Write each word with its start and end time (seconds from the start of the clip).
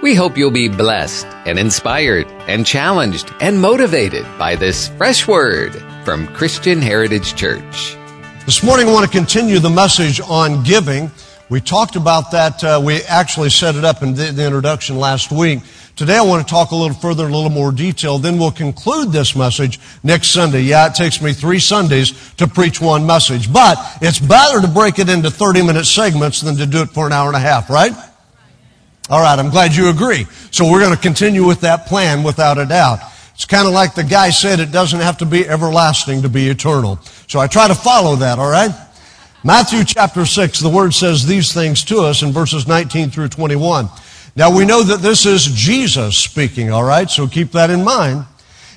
We 0.00 0.14
hope 0.14 0.38
you'll 0.38 0.52
be 0.52 0.68
blessed 0.68 1.26
and 1.44 1.58
inspired 1.58 2.28
and 2.46 2.64
challenged 2.64 3.34
and 3.40 3.60
motivated 3.60 4.24
by 4.38 4.54
this 4.54 4.86
fresh 4.90 5.26
word 5.26 5.74
from 6.04 6.28
Christian 6.28 6.80
Heritage 6.80 7.34
Church. 7.34 7.96
This 8.46 8.62
morning 8.62 8.86
I 8.86 8.92
want 8.92 9.10
to 9.10 9.18
continue 9.18 9.58
the 9.58 9.70
message 9.70 10.20
on 10.20 10.62
giving. 10.62 11.10
We 11.48 11.60
talked 11.60 11.96
about 11.96 12.30
that. 12.30 12.62
Uh, 12.62 12.80
we 12.82 13.02
actually 13.02 13.50
set 13.50 13.74
it 13.74 13.84
up 13.84 14.04
in 14.04 14.14
the, 14.14 14.30
the 14.30 14.46
introduction 14.46 15.00
last 15.00 15.32
week. 15.32 15.62
Today 15.96 16.16
I 16.16 16.22
want 16.22 16.46
to 16.46 16.48
talk 16.48 16.70
a 16.70 16.76
little 16.76 16.96
further 16.96 17.24
a 17.24 17.32
little 17.32 17.50
more 17.50 17.72
detail. 17.72 18.18
Then 18.20 18.38
we'll 18.38 18.52
conclude 18.52 19.10
this 19.10 19.34
message 19.34 19.80
next 20.04 20.28
Sunday. 20.28 20.60
Yeah, 20.60 20.86
it 20.86 20.94
takes 20.94 21.20
me 21.20 21.32
three 21.32 21.58
Sundays 21.58 22.12
to 22.36 22.46
preach 22.46 22.80
one 22.80 23.04
message, 23.04 23.52
but 23.52 23.76
it's 24.00 24.20
better 24.20 24.60
to 24.60 24.68
break 24.68 25.00
it 25.00 25.08
into 25.08 25.28
30 25.28 25.62
minute 25.62 25.86
segments 25.86 26.40
than 26.40 26.54
to 26.58 26.66
do 26.66 26.82
it 26.82 26.90
for 26.90 27.08
an 27.08 27.12
hour 27.12 27.26
and 27.26 27.36
a 27.36 27.40
half, 27.40 27.68
right? 27.68 27.92
All 29.10 29.20
right, 29.20 29.38
I'm 29.38 29.48
glad 29.48 29.74
you 29.74 29.88
agree. 29.88 30.26
So 30.50 30.70
we're 30.70 30.80
going 30.80 30.94
to 30.94 31.00
continue 31.00 31.46
with 31.46 31.62
that 31.62 31.86
plan 31.86 32.22
without 32.22 32.58
a 32.58 32.66
doubt. 32.66 33.00
It's 33.34 33.46
kind 33.46 33.66
of 33.66 33.72
like 33.72 33.94
the 33.94 34.04
guy 34.04 34.30
said, 34.30 34.60
it 34.60 34.70
doesn't 34.70 35.00
have 35.00 35.18
to 35.18 35.26
be 35.26 35.48
everlasting 35.48 36.22
to 36.22 36.28
be 36.28 36.48
eternal. 36.48 36.98
So 37.26 37.38
I 37.38 37.46
try 37.46 37.68
to 37.68 37.74
follow 37.74 38.16
that, 38.16 38.38
all 38.38 38.50
right? 38.50 38.72
Matthew 39.44 39.84
chapter 39.84 40.26
6, 40.26 40.60
the 40.60 40.68
word 40.68 40.92
says 40.92 41.24
these 41.24 41.54
things 41.54 41.84
to 41.84 42.00
us 42.00 42.22
in 42.22 42.32
verses 42.32 42.66
19 42.66 43.10
through 43.10 43.28
21. 43.28 43.88
Now 44.36 44.54
we 44.54 44.66
know 44.66 44.82
that 44.82 45.00
this 45.00 45.24
is 45.24 45.44
Jesus 45.44 46.18
speaking, 46.18 46.70
all 46.70 46.84
right? 46.84 47.08
So 47.08 47.26
keep 47.26 47.52
that 47.52 47.70
in 47.70 47.84
mind. 47.84 48.26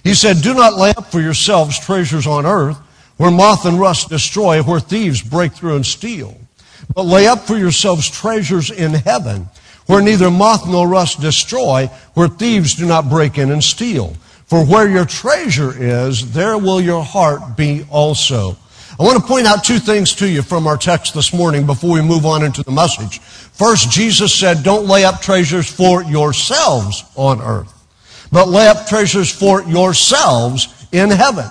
He 0.03 0.13
said, 0.13 0.37
Do 0.37 0.53
not 0.53 0.75
lay 0.75 0.91
up 0.91 1.11
for 1.11 1.19
yourselves 1.19 1.79
treasures 1.79 2.25
on 2.25 2.45
earth 2.45 2.77
where 3.17 3.31
moth 3.31 3.65
and 3.65 3.79
rust 3.79 4.09
destroy, 4.09 4.63
where 4.63 4.79
thieves 4.79 5.21
break 5.21 5.53
through 5.53 5.75
and 5.75 5.85
steal. 5.85 6.37
But 6.95 7.03
lay 7.03 7.27
up 7.27 7.41
for 7.41 7.57
yourselves 7.57 8.09
treasures 8.09 8.71
in 8.71 8.93
heaven 8.93 9.49
where 9.91 10.01
neither 10.01 10.31
moth 10.31 10.65
nor 10.65 10.87
rust 10.87 11.19
destroy, 11.19 11.87
where 12.13 12.29
thieves 12.29 12.75
do 12.75 12.85
not 12.85 13.09
break 13.09 13.37
in 13.37 13.51
and 13.51 13.61
steal. 13.61 14.13
For 14.45 14.65
where 14.65 14.89
your 14.89 15.03
treasure 15.03 15.73
is, 15.75 16.31
there 16.31 16.57
will 16.57 16.79
your 16.79 17.03
heart 17.03 17.57
be 17.57 17.85
also. 17.89 18.55
I 18.97 19.03
want 19.03 19.21
to 19.21 19.27
point 19.27 19.47
out 19.47 19.65
two 19.65 19.79
things 19.79 20.15
to 20.15 20.29
you 20.29 20.43
from 20.43 20.65
our 20.65 20.77
text 20.77 21.13
this 21.13 21.33
morning 21.33 21.65
before 21.65 21.91
we 21.91 22.01
move 22.01 22.25
on 22.25 22.41
into 22.41 22.63
the 22.63 22.71
message. 22.71 23.19
First, 23.19 23.91
Jesus 23.91 24.33
said, 24.33 24.63
don't 24.63 24.87
lay 24.87 25.03
up 25.03 25.21
treasures 25.21 25.69
for 25.69 26.03
yourselves 26.03 27.03
on 27.17 27.41
earth, 27.41 27.73
but 28.31 28.47
lay 28.47 28.69
up 28.69 28.87
treasures 28.87 29.29
for 29.29 29.61
yourselves 29.63 30.87
in 30.93 31.09
heaven. 31.09 31.49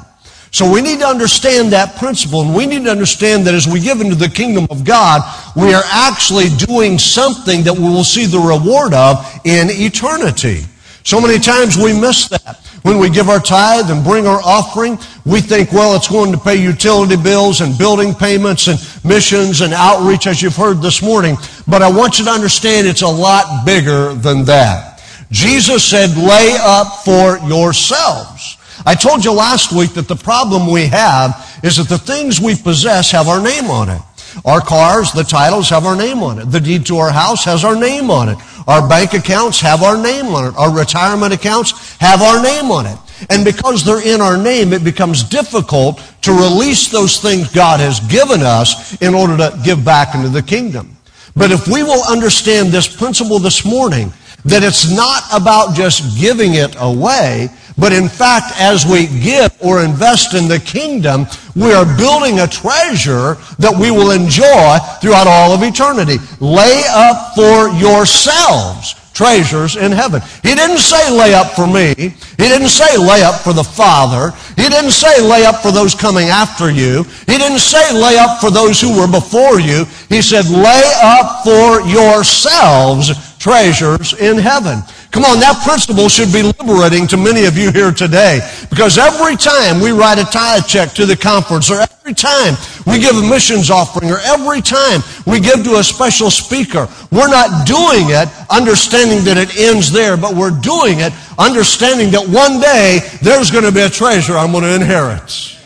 So 0.53 0.71
we 0.71 0.83
need 0.83 0.99
to 0.99 1.07
understand 1.07 1.73
that 1.73 1.97
principle 1.97 2.43
and 2.43 2.55
we 2.55 2.67
need 2.67 2.85
to 2.85 2.91
understand 2.91 3.47
that 3.47 3.55
as 3.55 3.69
we 3.69 3.81
give 3.81 4.01
into 4.01 4.17
the 4.17 4.29
kingdom 4.29 4.67
of 4.71 4.85
God, 4.85 5.23
we 5.55 5.73
are 5.73 5.85
actually 5.87 6.49
doing 6.67 6.99
something 6.99 7.63
that 7.65 7.75
we 7.75 7.85
will 7.85 8.05
see 8.05 8.27
the 8.27 8.39
reward 8.39 8.93
of 8.93 9.25
in 9.45 9.69
eternity. 9.71 10.63
So 11.05 11.21
many 11.21 11.39
times 11.39 11.77
we 11.77 11.99
miss 11.99 12.29
that. 12.29 12.59
When 12.83 12.99
we 12.99 13.11
give 13.11 13.29
our 13.29 13.41
tithe 13.41 13.91
and 13.91 14.03
bring 14.03 14.27
our 14.27 14.41
offering, 14.43 14.99
we 15.27 15.41
think, 15.41 15.71
well, 15.71 15.95
it's 15.97 16.09
going 16.09 16.33
to 16.33 16.39
pay 16.39 16.57
utility 16.57 17.17
bills 17.17 17.61
and 17.61 17.77
building 17.77 18.15
payments 18.15 18.69
and 18.69 18.79
missions 19.05 19.61
and 19.61 19.75
outreach, 19.75 20.27
as 20.27 20.41
you've 20.41 20.57
heard 20.57 20.81
this 20.81 21.03
morning. 21.03 21.37
But 21.69 21.83
I 21.83 21.91
want 21.91 22.19
you 22.19 22.25
to 22.25 22.31
understand 22.31 22.87
it's 22.87 23.03
a 23.03 23.09
lot 23.09 23.67
bigger 23.67 24.15
than 24.15 24.45
that. 24.47 25.03
Jesus 25.31 25.85
said, 25.85 26.17
lay 26.17 26.57
up 26.59 27.05
for 27.05 27.39
yourselves. 27.47 28.57
I 28.87 28.95
told 28.95 29.25
you 29.25 29.33
last 29.33 29.73
week 29.73 29.95
that 29.95 30.09
the 30.09 30.17
problem 30.17 30.71
we 30.71 30.87
have 30.87 31.61
is 31.63 31.77
that 31.77 31.89
the 31.89 31.99
things 31.99 32.41
we 32.41 32.55
possess 32.55 33.11
have 33.11 33.29
our 33.29 33.43
name 33.43 33.71
on 33.71 33.89
it. 33.89 34.01
Our 34.45 34.61
cars, 34.61 35.13
the 35.13 35.25
titles 35.25 35.69
have 35.71 35.85
our 35.85 35.97
name 35.97 36.23
on 36.23 36.39
it. 36.39 36.45
The 36.47 36.61
deed 36.61 36.87
to 36.87 36.99
our 36.99 37.11
house 37.11 37.45
has 37.45 37.65
our 37.65 37.77
name 37.77 38.11
on 38.11 38.29
it. 38.29 38.39
Our 38.67 38.89
bank 38.89 39.13
accounts 39.13 39.61
have 39.61 39.83
our 39.83 40.01
name 40.01 40.27
on 40.27 40.49
it. 40.49 40.57
Our 40.57 40.75
retirement 40.75 41.33
accounts 41.33 41.97
have 41.99 42.23
our 42.23 42.43
name 42.43 42.71
on 42.71 42.87
it. 42.87 42.99
And 43.29 43.45
because 43.45 43.85
they're 43.85 44.07
in 44.07 44.21
our 44.21 44.37
name, 44.37 44.73
it 44.73 44.85
becomes 44.85 45.25
difficult 45.25 46.01
to 46.23 46.33
release 46.33 46.89
those 46.89 47.19
things 47.21 47.53
God 47.53 47.81
has 47.81 48.01
given 48.01 48.41
us 48.43 49.01
in 49.03 49.15
order 49.15 49.37
to 49.37 49.61
give 49.65 49.85
back 49.85 50.15
into 50.15 50.29
the 50.29 50.43
kingdom. 50.43 50.97
But 51.37 51.51
if 51.51 51.69
we 51.69 51.83
will 51.83 52.03
understand 52.09 52.69
this 52.69 52.89
principle 52.89 53.39
this 53.39 53.65
morning, 53.65 54.13
that 54.45 54.63
it's 54.63 54.91
not 54.95 55.23
about 55.33 55.75
just 55.75 56.19
giving 56.19 56.55
it 56.55 56.75
away, 56.79 57.49
but 57.81 57.93
in 57.93 58.09
fact, 58.09 58.53
as 58.61 58.85
we 58.85 59.07
give 59.07 59.51
or 59.61 59.83
invest 59.83 60.35
in 60.35 60.49
the 60.49 60.59
kingdom, 60.61 61.27
we 61.57 61.73
are 61.73 61.87
building 61.97 62.41
a 62.41 62.47
treasure 62.47 63.37
that 63.59 63.75
we 63.75 63.91
will 63.91 64.11
enjoy 64.11 64.79
throughout 65.01 65.27
all 65.27 65.53
of 65.53 65.63
eternity. 65.63 66.19
Lay 66.41 66.83
up 66.91 67.35
for 67.35 67.71
yourselves 67.81 68.95
treasures 69.21 69.77
in 69.77 69.93
heaven. 69.93 70.23
He 70.43 70.55
didn't 70.55 70.79
say 70.79 71.11
lay 71.11 71.35
up 71.35 71.53
for 71.53 71.67
me. 71.67 71.93
He 71.95 72.47
didn't 72.49 72.71
say 72.71 72.97
lay 72.97 73.23
up 73.23 73.41
for 73.41 73.53
the 73.53 73.65
Father. 73.65 74.33
He 74.57 74.67
didn't 74.69 74.93
say 74.93 75.21
lay 75.21 75.45
up 75.45 75.57
for 75.57 75.73
those 75.73 75.95
coming 75.95 76.29
after 76.29 76.71
you. 76.71 77.05
He 77.27 77.37
didn't 77.37 77.59
say 77.59 77.93
lay 77.93 78.17
up 78.17 78.41
for 78.41 78.51
those 78.51 78.81
who 78.81 78.99
were 78.99 79.11
before 79.11 79.61
you. 79.61 79.85
He 80.09 80.23
said 80.23 80.49
lay 80.49 80.83
up 81.03 81.45
for 81.45 81.83
yourselves 81.87 83.13
treasures 83.39 84.15
in 84.15 84.39
heaven. 84.39 84.81
Come 85.11 85.25
on, 85.25 85.41
that 85.41 85.67
principle 85.67 86.09
should 86.09 86.33
be 86.33 86.43
liberating 86.43 87.09
to 87.09 87.17
many 87.17 87.45
of 87.45 87.59
you 87.59 87.73
here 87.73 87.91
today. 87.91 88.39
Because 88.71 88.97
every 88.97 89.35
time 89.35 89.81
we 89.81 89.91
write 89.91 90.19
a 90.19 90.25
tithe 90.25 90.67
check 90.67 90.93
to 90.93 91.05
the 91.05 91.17
conference, 91.17 91.69
or 91.69 91.81
every 91.81 92.15
time 92.15 92.55
we 92.87 93.01
give 93.01 93.17
a 93.17 93.29
missions 93.29 93.71
offering, 93.71 94.11
or 94.11 94.19
every 94.23 94.61
time 94.63 95.03
we 95.27 95.41
give 95.41 95.65
to 95.65 95.79
a 95.79 95.85
special 95.85 96.31
speaker, 96.31 96.87
we're 97.11 97.29
not 97.29 97.67
doing 97.67 98.15
it 98.15 98.29
understanding 98.51 99.25
that 99.25 99.37
it 99.37 99.59
ends 99.59 99.91
there, 99.91 100.17
but 100.17 100.37
we're 100.37 100.55
doing 100.63 101.01
it 101.01 101.13
understanding 101.39 102.13
that 102.13 102.23
one 102.23 102.61
day 102.61 103.01
there's 103.21 103.51
going 103.51 103.65
to 103.65 103.73
be 103.73 103.83
a 103.83 103.91
treasure 103.91 104.37
I'm 104.37 104.53
going 104.53 104.63
to 104.63 104.75
inherit. 104.75 105.59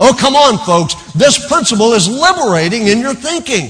Oh, 0.00 0.16
come 0.18 0.36
on, 0.36 0.56
folks. 0.64 0.94
This 1.12 1.46
principle 1.48 1.92
is 1.92 2.08
liberating 2.08 2.86
in 2.86 3.00
your 3.00 3.14
thinking. 3.14 3.68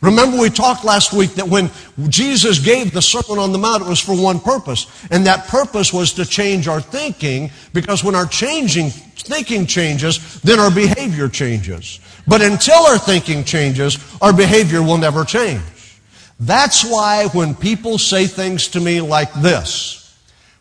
Remember 0.00 0.38
we 0.38 0.48
talked 0.48 0.84
last 0.84 1.12
week 1.12 1.34
that 1.34 1.48
when 1.48 1.70
Jesus 2.08 2.60
gave 2.60 2.92
the 2.92 3.02
Sermon 3.02 3.38
on 3.42 3.50
the 3.50 3.58
Mount, 3.58 3.82
it 3.82 3.88
was 3.88 3.98
for 3.98 4.14
one 4.14 4.38
purpose. 4.38 4.86
And 5.10 5.26
that 5.26 5.48
purpose 5.48 5.92
was 5.92 6.12
to 6.14 6.24
change 6.24 6.68
our 6.68 6.80
thinking, 6.80 7.50
because 7.72 8.04
when 8.04 8.14
our 8.14 8.26
changing, 8.26 8.90
thinking 8.90 9.66
changes, 9.66 10.40
then 10.42 10.60
our 10.60 10.70
behavior 10.70 11.28
changes. 11.28 11.98
But 12.28 12.42
until 12.42 12.86
our 12.86 12.98
thinking 12.98 13.42
changes, 13.42 13.98
our 14.20 14.32
behavior 14.32 14.82
will 14.82 14.98
never 14.98 15.24
change. 15.24 15.62
That's 16.38 16.84
why 16.84 17.26
when 17.32 17.56
people 17.56 17.98
say 17.98 18.26
things 18.28 18.68
to 18.68 18.80
me 18.80 19.00
like 19.00 19.32
this, 19.34 20.16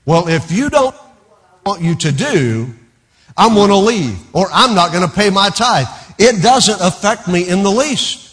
well, 0.06 0.28
if 0.28 0.52
you 0.52 0.72
don't 0.72 0.96
want 1.64 1.84
you 1.84 1.94
to 1.96 2.12
do, 2.12 2.74
I'm 3.36 3.54
going 3.54 3.69
to 3.69 3.78
leave, 3.78 4.18
or 4.34 4.48
I'm 4.52 4.74
not 4.74 4.92
going 4.92 5.08
to 5.08 5.14
pay 5.14 5.30
my 5.30 5.50
tithe. 5.50 5.86
It 6.18 6.42
doesn't 6.42 6.81
affect 6.81 7.28
me 7.28 7.48
in 7.48 7.62
the 7.62 7.69
least. 7.69 8.26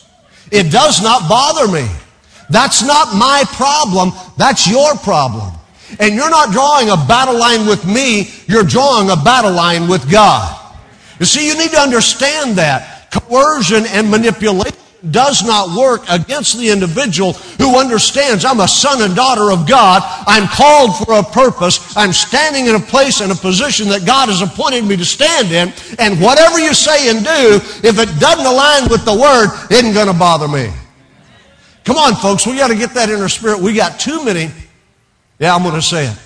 It 0.55 0.71
does 0.71 1.03
not 1.03 1.29
bother 1.29 1.67
me. 1.71 1.89
That's 2.49 2.87
not 2.87 3.15
my 3.15 3.43
problem. 3.49 4.13
That's 4.37 4.69
your 4.69 4.95
problem. 4.97 5.53
And 5.99 6.15
you're 6.15 6.31
not 6.31 6.53
drawing 6.53 6.91
a 6.91 6.97
battle 6.97 7.39
line 7.39 7.67
with 7.67 7.85
me. 7.85 8.31
You're 8.47 8.63
drawing 8.63 9.11
a 9.11 9.17
battle 9.17 9.53
line 9.53 9.89
with 9.89 10.09
God. 10.11 10.61
You 11.19 11.27
see, 11.27 11.49
you 11.49 11.59
need 11.59 11.71
to 11.73 11.81
understand 11.81 12.57
that. 12.57 13.11
Coercion 13.11 13.85
and 13.87 14.11
manipulation 14.11 14.84
does 15.11 15.43
not 15.43 15.77
work 15.77 16.03
against 16.09 16.59
the 16.59 16.71
individual 16.71 17.33
who 17.33 17.79
understands 17.79 18.45
I'm 18.45 18.61
a 18.61 18.69
son 18.69 19.03
and 19.03 19.15
daughter 19.15 19.51
of 19.51 19.69
God. 19.69 20.03
I'm 20.27 20.49
called 20.49 20.97
for 20.99 21.19
a 21.19 21.23
purpose. 21.23 21.97
I'm 21.97 22.13
standing 22.13 22.67
in 22.67 22.75
a 22.75 22.81
place 22.81 23.21
and 23.21 23.31
a 23.33 23.35
position 23.35 23.89
that 23.89 24.07
God 24.07 24.29
has 24.29 24.43
appointed 24.43 24.85
me 24.85 24.97
to 24.97 25.05
stand 25.05 25.53
in. 25.53 25.73
And 25.99 26.21
whatever 26.21 26.59
you 26.59 26.75
say 26.75 27.11
and 27.11 27.25
do, 27.25 27.61
if 27.87 27.99
it 27.99 28.21
doesn't 28.21 28.47
align 28.47 28.89
with 28.89 29.05
the 29.05 29.15
word, 29.15 29.49
it 29.71 29.85
isn't 29.85 29.95
going 29.95 30.09
to 30.09 30.19
bother 30.19 30.49
me. 30.49 30.71
Come 31.85 31.97
on, 31.97 32.15
folks. 32.15 32.47
We 32.47 32.57
got 32.57 32.69
to 32.69 32.77
get 32.77 32.95
that 32.95 33.11
in 33.11 33.21
our 33.21 33.29
spirit. 33.29 33.61
We 33.61 33.75
got 33.75 34.01
too 34.01 34.25
many. 34.25 34.51
Yeah, 35.39 35.55
I'm 35.55 35.63
going 35.63 35.75
to 35.75 35.83
say 35.83 36.07
it. 36.07 36.19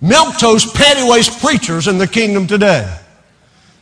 Milk 0.00 0.38
toast, 0.38 0.74
panty 0.74 1.08
waist 1.08 1.40
preachers 1.40 1.88
in 1.88 1.96
the 1.98 2.06
kingdom 2.06 2.46
today. 2.46 2.98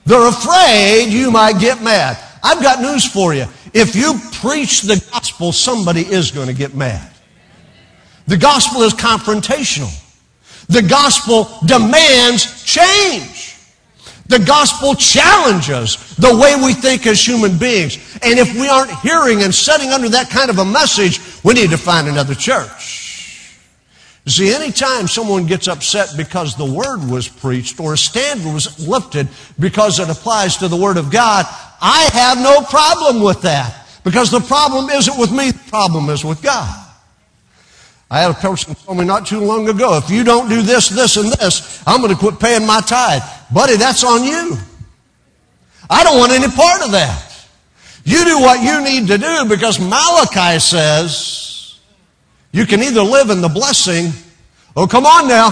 They're 0.07 0.29
afraid 0.29 1.09
you 1.09 1.31
might 1.31 1.59
get 1.59 1.83
mad. 1.83 2.19
I've 2.43 2.63
got 2.63 2.81
news 2.81 3.05
for 3.05 3.35
you. 3.35 3.47
If 3.75 3.97
you 3.97 4.15
preach 4.41 4.83
the 4.83 5.05
gospel, 5.11 5.51
somebody 5.51 6.03
is 6.03 6.31
going 6.31 6.47
to 6.47 6.55
get 6.55 6.75
mad. 6.75 7.11
The 8.29 8.37
gospel 8.37 8.83
is 8.83 8.95
confrontational. 8.95 9.93
The 10.69 10.83
gospel 10.83 11.49
demands 11.67 12.65
change. 12.65 13.57
The 14.27 14.39
gospel 14.39 14.95
challenges 14.95 16.17
the 16.17 16.35
way 16.35 16.55
we 16.65 16.73
think 16.73 17.07
as 17.07 17.27
human 17.27 17.59
beings. 17.59 17.99
And 18.23 18.39
if 18.39 18.55
we 18.55 18.69
aren't 18.69 18.93
hearing 19.01 19.43
and 19.43 19.55
setting 19.55 19.91
under 19.91 20.09
that 20.11 20.31
kind 20.31 20.49
of 20.49 20.59
a 20.59 20.65
message, 20.65 21.21
we 21.45 21.53
need 21.53 21.71
to 21.71 21.77
find 21.77 22.09
another 22.09 22.35
church. 22.35 22.94
See, 24.27 24.55
anytime 24.55 25.07
someone 25.07 25.45
gets 25.45 25.69
upset 25.69 26.15
because 26.17 26.57
the 26.57 26.65
word 26.65 27.11
was 27.11 27.29
preached 27.29 27.79
or 27.79 27.93
a 27.93 27.99
standard 27.99 28.55
was 28.55 28.89
lifted 28.89 29.29
because 29.61 29.99
it 29.99 30.09
applies 30.09 30.57
to 30.59 30.69
the 30.69 30.77
word 30.77 30.97
of 30.97 31.11
God, 31.11 31.45
I 31.81 32.09
have 32.13 32.39
no 32.39 32.63
problem 32.63 33.23
with 33.23 33.43
that. 33.43 33.87
Because 34.03 34.31
the 34.31 34.41
problem 34.41 34.89
isn't 34.89 35.19
with 35.19 35.31
me, 35.31 35.51
the 35.51 35.71
problem 35.71 36.09
is 36.09 36.25
with 36.25 36.43
God. 36.43 36.81
I 38.11 38.21
had 38.21 38.31
a 38.31 38.35
person 38.35 38.75
tell 38.75 38.95
me 38.95 39.05
not 39.05 39.27
too 39.27 39.41
long 39.41 39.69
ago, 39.69 39.97
if 39.97 40.09
you 40.09 40.25
don't 40.25 40.49
do 40.49 40.63
this, 40.63 40.89
this, 40.89 41.17
and 41.17 41.33
this, 41.33 41.83
I'm 41.87 42.01
going 42.01 42.13
to 42.13 42.19
quit 42.19 42.39
paying 42.39 42.67
my 42.67 42.81
tithe. 42.81 43.23
Buddy, 43.53 43.77
that's 43.77 44.05
on 44.05 44.25
you. 44.25 44.57
I 45.91 46.05
don't 46.05 46.19
want 46.19 46.33
any 46.33 46.49
part 46.49 46.83
of 46.83 46.93
that. 46.93 47.47
You 48.05 48.25
do 48.25 48.39
what 48.39 48.63
you 48.63 48.83
need 48.83 49.09
to 49.09 49.19
do 49.19 49.47
because 49.49 49.81
Malachi 49.81 50.59
says 50.61 51.54
you 52.55 52.71
can 52.71 52.87
either 52.87 53.03
live 53.03 53.35
in 53.35 53.43
the 53.43 53.51
blessing, 53.51 54.15
oh, 54.79 54.87
come 54.87 55.07
on 55.07 55.27
now. 55.27 55.51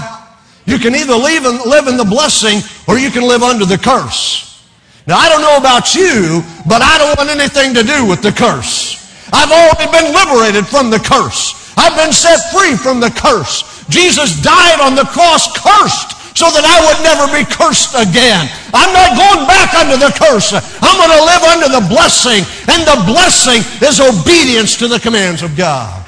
You 0.71 0.79
can 0.79 0.95
either 0.95 1.19
live 1.19 1.43
in, 1.43 1.59
live 1.69 1.91
in 1.91 1.99
the 1.99 2.07
blessing 2.07 2.63
or 2.87 2.95
you 2.95 3.11
can 3.11 3.27
live 3.27 3.43
under 3.43 3.67
the 3.67 3.77
curse. 3.77 4.63
Now, 5.11 5.19
I 5.19 5.27
don't 5.29 5.43
know 5.43 5.59
about 5.59 5.99
you, 5.99 6.47
but 6.63 6.79
I 6.79 7.03
don't 7.03 7.19
want 7.19 7.27
anything 7.27 7.75
to 7.75 7.83
do 7.83 8.07
with 8.07 8.23
the 8.23 8.31
curse. 8.31 9.03
I've 9.35 9.51
already 9.51 9.91
been 9.91 10.15
liberated 10.15 10.63
from 10.71 10.95
the 10.95 11.03
curse. 11.03 11.75
I've 11.75 11.99
been 11.99 12.15
set 12.15 12.39
free 12.55 12.79
from 12.79 13.03
the 13.03 13.11
curse. 13.11 13.83
Jesus 13.91 14.39
died 14.39 14.79
on 14.79 14.95
the 14.95 15.11
cross 15.11 15.51
cursed 15.59 16.39
so 16.39 16.55
that 16.55 16.63
I 16.63 16.79
would 16.87 17.03
never 17.03 17.27
be 17.35 17.43
cursed 17.51 17.99
again. 17.99 18.47
I'm 18.71 18.95
not 18.95 19.19
going 19.19 19.43
back 19.51 19.75
under 19.75 19.99
the 19.99 20.15
curse. 20.15 20.55
I'm 20.55 20.97
going 21.03 21.19
to 21.19 21.25
live 21.27 21.43
under 21.51 21.67
the 21.67 21.85
blessing, 21.91 22.47
and 22.71 22.87
the 22.87 23.03
blessing 23.11 23.67
is 23.83 23.99
obedience 23.99 24.79
to 24.79 24.87
the 24.87 25.03
commands 25.03 25.43
of 25.43 25.57
God. 25.59 26.02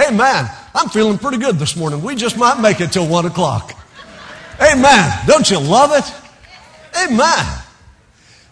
Amen. 0.00 0.50
I'm 0.74 0.88
feeling 0.88 1.18
pretty 1.18 1.38
good 1.38 1.56
this 1.56 1.76
morning. 1.76 2.02
We 2.02 2.14
just 2.14 2.36
might 2.36 2.60
make 2.60 2.80
it 2.80 2.92
till 2.92 3.08
one 3.08 3.26
o'clock. 3.26 3.72
Amen. 4.60 5.18
Don't 5.26 5.50
you 5.50 5.58
love 5.58 5.90
it? 5.92 6.04
Amen. 7.04 7.62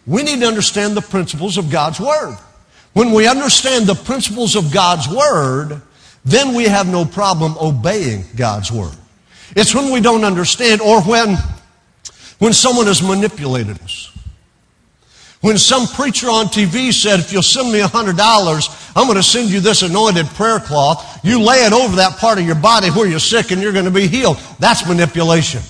We 0.07 0.23
need 0.23 0.41
to 0.41 0.47
understand 0.47 0.97
the 0.97 1.03
principles 1.03 1.59
of 1.59 1.71
God's 1.71 2.01
Word. 2.01 2.37
When 2.93 3.13
we 3.13 3.29
understand 3.29 3.87
the 3.87 3.95
principles 3.95 4.57
of 4.57 4.73
God's 4.73 5.09
Word, 5.09 5.83
then 6.25 6.55
we 6.55 6.65
have 6.65 6.89
no 6.89 7.05
problem 7.05 7.57
obeying 7.61 8.25
God's 8.37 8.73
Word. 8.73 8.97
It's 9.55 9.75
when 9.75 9.93
we 9.93 10.01
don't 10.01 10.25
understand 10.25 10.81
or 10.81 11.03
when, 11.03 11.37
when 12.39 12.53
someone 12.53 12.87
has 12.87 13.03
manipulated 13.03 13.81
us. 13.83 14.18
When 15.41 15.57
some 15.57 15.87
preacher 15.87 16.27
on 16.29 16.47
TV 16.47 16.93
said, 16.93 17.21
if 17.21 17.33
you'll 17.33 17.43
send 17.43 17.73
me 17.73 17.81
$100, 17.81 18.93
I'm 18.97 19.07
going 19.07 19.17
to 19.17 19.23
send 19.23 19.51
you 19.51 19.61
this 19.61 19.83
anointed 19.83 20.27
prayer 20.27 20.59
cloth. 20.59 21.21
You 21.25 21.41
lay 21.41 21.59
it 21.59 21.73
over 21.73 21.97
that 21.97 22.19
part 22.19 22.39
of 22.39 22.45
your 22.45 22.57
body 22.57 22.89
where 22.91 23.07
you're 23.07 23.21
sick 23.21 23.53
and 23.53 23.63
you're 23.63 23.73
going 23.73 23.85
to 23.85 23.91
be 23.91 24.09
healed. 24.09 24.39
That's 24.59 24.87
manipulation. 24.87 25.63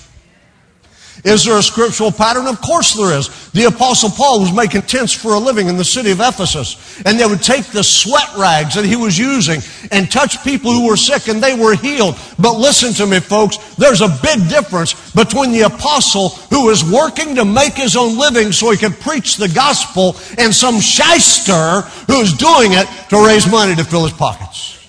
Is 1.23 1.43
there 1.43 1.57
a 1.57 1.63
scriptural 1.63 2.11
pattern? 2.11 2.47
Of 2.47 2.61
course 2.61 2.93
there 2.93 3.17
is. 3.17 3.51
The 3.51 3.65
apostle 3.65 4.09
Paul 4.09 4.39
was 4.39 4.53
making 4.53 4.83
tents 4.83 5.13
for 5.13 5.33
a 5.33 5.39
living 5.39 5.67
in 5.67 5.75
the 5.75 5.83
city 5.83 6.11
of 6.11 6.19
Ephesus. 6.19 7.01
And 7.05 7.19
they 7.19 7.25
would 7.25 7.41
take 7.41 7.65
the 7.65 7.83
sweat 7.83 8.29
rags 8.37 8.75
that 8.75 8.85
he 8.85 8.95
was 8.95 9.17
using 9.17 9.61
and 9.91 10.09
touch 10.09 10.43
people 10.43 10.71
who 10.71 10.87
were 10.87 10.95
sick 10.95 11.27
and 11.27 11.43
they 11.43 11.53
were 11.53 11.75
healed. 11.75 12.17
But 12.37 12.57
listen 12.57 12.93
to 12.93 13.07
me 13.07 13.19
folks, 13.19 13.57
there's 13.75 14.01
a 14.01 14.17
big 14.23 14.47
difference 14.47 15.11
between 15.11 15.51
the 15.51 15.61
apostle 15.61 16.29
who 16.49 16.69
is 16.69 16.89
working 16.89 17.35
to 17.35 17.43
make 17.43 17.73
his 17.73 17.95
own 17.95 18.17
living 18.17 18.51
so 18.51 18.71
he 18.71 18.77
can 18.77 18.93
preach 18.93 19.37
the 19.37 19.49
gospel 19.49 20.15
and 20.37 20.53
some 20.53 20.79
shyster 20.79 21.81
who's 22.07 22.33
doing 22.33 22.71
it 22.73 22.87
to 23.09 23.25
raise 23.25 23.49
money 23.49 23.75
to 23.75 23.83
fill 23.83 24.03
his 24.03 24.13
pockets. 24.13 24.87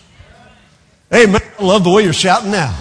Amen. 1.12 1.40
I 1.58 1.64
love 1.64 1.82
the 1.82 1.90
way 1.90 2.04
you're 2.04 2.12
shouting 2.12 2.52
now. 2.52 2.76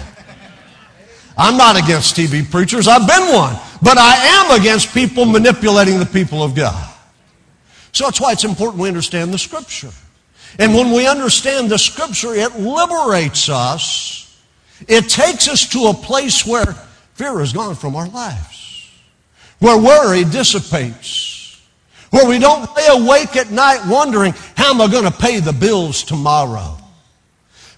I'm 1.40 1.56
not 1.56 1.82
against 1.82 2.16
TV 2.16 2.48
preachers. 2.48 2.86
I've 2.86 3.08
been 3.08 3.32
one. 3.32 3.56
But 3.80 3.96
I 3.96 4.14
am 4.14 4.60
against 4.60 4.92
people 4.92 5.24
manipulating 5.24 5.98
the 5.98 6.04
people 6.04 6.42
of 6.42 6.54
God. 6.54 6.86
So 7.92 8.04
that's 8.04 8.20
why 8.20 8.32
it's 8.32 8.44
important 8.44 8.82
we 8.82 8.88
understand 8.88 9.32
the 9.32 9.38
Scripture. 9.38 9.90
And 10.58 10.74
when 10.74 10.92
we 10.92 11.06
understand 11.06 11.70
the 11.70 11.78
Scripture, 11.78 12.34
it 12.34 12.58
liberates 12.58 13.48
us. 13.48 14.38
It 14.86 15.08
takes 15.08 15.48
us 15.48 15.66
to 15.70 15.86
a 15.86 15.94
place 15.94 16.44
where 16.46 16.74
fear 17.14 17.40
is 17.40 17.54
gone 17.54 17.74
from 17.74 17.96
our 17.96 18.08
lives. 18.08 18.90
Where 19.60 19.78
worry 19.78 20.24
dissipates. 20.24 21.58
Where 22.10 22.28
we 22.28 22.38
don't 22.38 22.68
lay 22.76 22.86
awake 22.88 23.36
at 23.36 23.50
night 23.50 23.80
wondering, 23.86 24.34
how 24.56 24.74
am 24.74 24.80
I 24.82 24.88
going 24.88 25.04
to 25.04 25.10
pay 25.10 25.40
the 25.40 25.54
bills 25.54 26.02
tomorrow? 26.02 26.76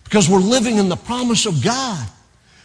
Because 0.03 0.29
we're 0.29 0.39
living 0.39 0.79
in 0.79 0.89
the 0.89 0.97
promise 0.97 1.47
of 1.47 1.63
God. 1.63 2.09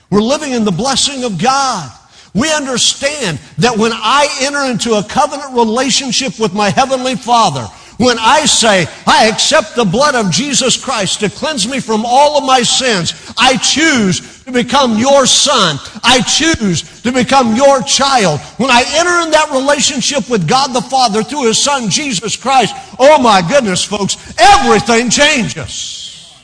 We're 0.10 0.22
living 0.22 0.52
in 0.52 0.64
the 0.64 0.72
blessing 0.72 1.24
of 1.24 1.42
God. 1.42 1.92
We 2.34 2.54
understand 2.54 3.40
that 3.58 3.78
when 3.78 3.92
I 3.94 4.28
enter 4.42 4.72
into 4.72 4.94
a 4.94 5.04
covenant 5.04 5.54
relationship 5.54 6.40
with 6.40 6.54
my 6.54 6.70
Heavenly 6.70 7.16
Father, 7.16 7.68
when 7.98 8.18
I 8.20 8.46
say, 8.46 8.86
I 9.08 9.28
accept 9.28 9.76
the 9.76 9.84
blood 9.84 10.14
of 10.14 10.32
Jesus 10.32 10.82
Christ 10.82 11.20
to 11.22 11.30
cleanse 11.30 11.68
me 11.68 11.80
from 11.80 12.04
all 12.06 12.38
of 12.38 12.44
my 12.44 12.62
sins, 12.62 13.34
I 13.38 13.58
choose 13.58 14.44
to 14.44 14.52
become 14.52 15.00
your 15.00 15.26
son. 15.26 15.78
I 16.04 16.22
choose 16.22 17.02
to 17.02 17.12
become 17.12 17.56
your 17.56 17.82
child. 17.82 18.40
When 18.58 18.70
I 18.70 18.84
enter 18.88 19.26
in 19.26 19.32
that 19.32 19.50
relationship 19.52 20.30
with 20.30 20.48
God 20.48 20.74
the 20.74 20.82
Father 20.82 21.24
through 21.24 21.48
His 21.48 21.58
Son, 21.58 21.90
Jesus 21.90 22.36
Christ, 22.36 22.76
oh 23.00 23.20
my 23.20 23.42
goodness, 23.42 23.84
folks, 23.84 24.16
everything 24.38 25.10
changes. 25.10 26.36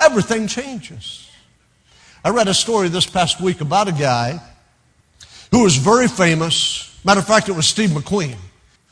Everything 0.00 0.46
changes. 0.46 1.21
I 2.24 2.30
read 2.30 2.46
a 2.46 2.54
story 2.54 2.88
this 2.88 3.06
past 3.06 3.40
week 3.40 3.60
about 3.60 3.88
a 3.88 3.92
guy 3.92 4.40
who 5.50 5.64
was 5.64 5.76
very 5.76 6.06
famous. 6.06 6.96
Matter 7.04 7.20
of 7.20 7.26
fact, 7.26 7.48
it 7.48 7.52
was 7.52 7.66
Steve 7.66 7.90
McQueen. 7.90 8.36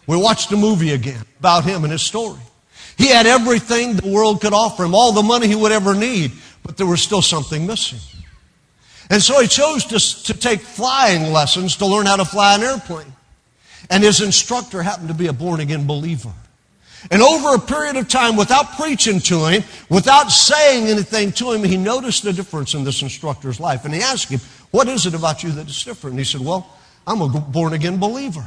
We 0.07 0.17
watched 0.17 0.51
a 0.51 0.57
movie 0.57 0.93
again 0.93 1.25
about 1.39 1.65
him 1.65 1.85
and 1.85 1.93
his 1.93 2.03
story. 2.03 2.41
He 2.99 3.07
had 3.07 3.27
everything 3.27 3.95
the 3.95 4.11
world 4.11 4.41
could 4.41 4.53
offer 4.53 4.85
him, 4.85 4.95
all 4.95 5.13
the 5.13 5.23
money 5.23 5.47
he 5.47 5.55
would 5.55 5.71
ever 5.71 5.95
need, 5.95 6.33
but 6.65 6.77
there 6.77 6.87
was 6.87 7.01
still 7.01 7.23
something 7.23 7.67
missing. 7.67 8.01
And 9.09 9.23
so 9.23 9.41
he 9.41 9.47
chose 9.47 9.85
to, 9.87 10.25
to 10.25 10.39
take 10.39 10.61
flying 10.61 11.33
lessons 11.33 11.77
to 11.77 11.87
learn 11.87 12.07
how 12.07 12.17
to 12.17 12.25
fly 12.25 12.57
an 12.57 12.63
airplane. 12.63 13.13
And 13.89 14.03
his 14.03 14.21
instructor 14.21 14.83
happened 14.83 15.09
to 15.09 15.15
be 15.15 15.29
a 15.29 15.33
born 15.33 15.61
again 15.61 15.87
believer. 15.87 16.33
And 17.11 17.23
over 17.23 17.55
a 17.55 17.59
period 17.59 17.97
of 17.97 18.09
time, 18.09 18.37
without 18.37 18.77
preaching 18.77 19.21
to 19.21 19.47
him, 19.47 19.65
without 19.89 20.31
saying 20.31 20.89
anything 20.89 21.33
to 21.33 21.53
him, 21.53 21.65
he 21.65 21.77
noticed 21.77 22.25
a 22.27 22.33
difference 22.33 22.75
in 22.75 22.85
this 22.85 23.01
instructor's 23.01 23.59
life. 23.59 23.85
And 23.85 23.95
he 23.95 24.01
asked 24.01 24.29
him, 24.29 24.41
What 24.71 24.89
is 24.89 25.07
it 25.07 25.15
about 25.15 25.43
you 25.43 25.51
that 25.53 25.69
is 25.69 25.83
different? 25.83 26.13
And 26.13 26.21
he 26.21 26.25
said, 26.25 26.43
Well, 26.43 26.69
I'm 27.07 27.23
a 27.23 27.29
born 27.29 27.73
again 27.73 27.99
believer. 27.99 28.47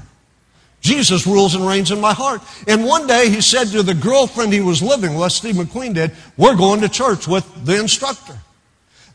Jesus 0.82 1.26
rules 1.26 1.56
and 1.56 1.66
reigns 1.66 1.92
in 1.92 2.02
my 2.02 2.14
heart. 2.14 2.42
And 2.68 2.86
one 2.86 3.08
day 3.08 3.30
he 3.30 3.40
said 3.42 3.68
to 3.70 3.84
the 3.84 3.94
girlfriend 3.94 4.52
he 4.52 4.60
was 4.62 4.84
living 4.84 5.16
with, 5.16 5.32
Steve 5.32 5.56
McQueen 5.56 5.94
did, 5.94 6.12
We're 6.38 6.56
going 6.56 6.82
to 6.82 6.90
church 6.90 7.28
with 7.28 7.66
the 7.66 7.80
instructor. 7.80 8.38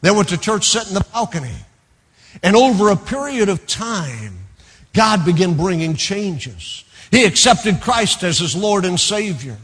They 0.00 0.10
went 0.10 0.30
to 0.30 0.38
church, 0.38 0.66
sat 0.66 0.88
in 0.88 0.94
the 0.94 1.06
balcony. 1.12 1.54
And 2.42 2.56
over 2.56 2.90
a 2.90 2.96
period 2.96 3.48
of 3.48 3.66
time, 3.66 4.38
God 4.92 5.24
began 5.24 5.54
bringing 5.54 5.94
changes. 5.94 6.84
He 7.10 7.24
accepted 7.24 7.80
Christ 7.80 8.22
as 8.22 8.38
his 8.38 8.54
Lord 8.54 8.84
and 8.84 8.98
Savior. 8.98 9.56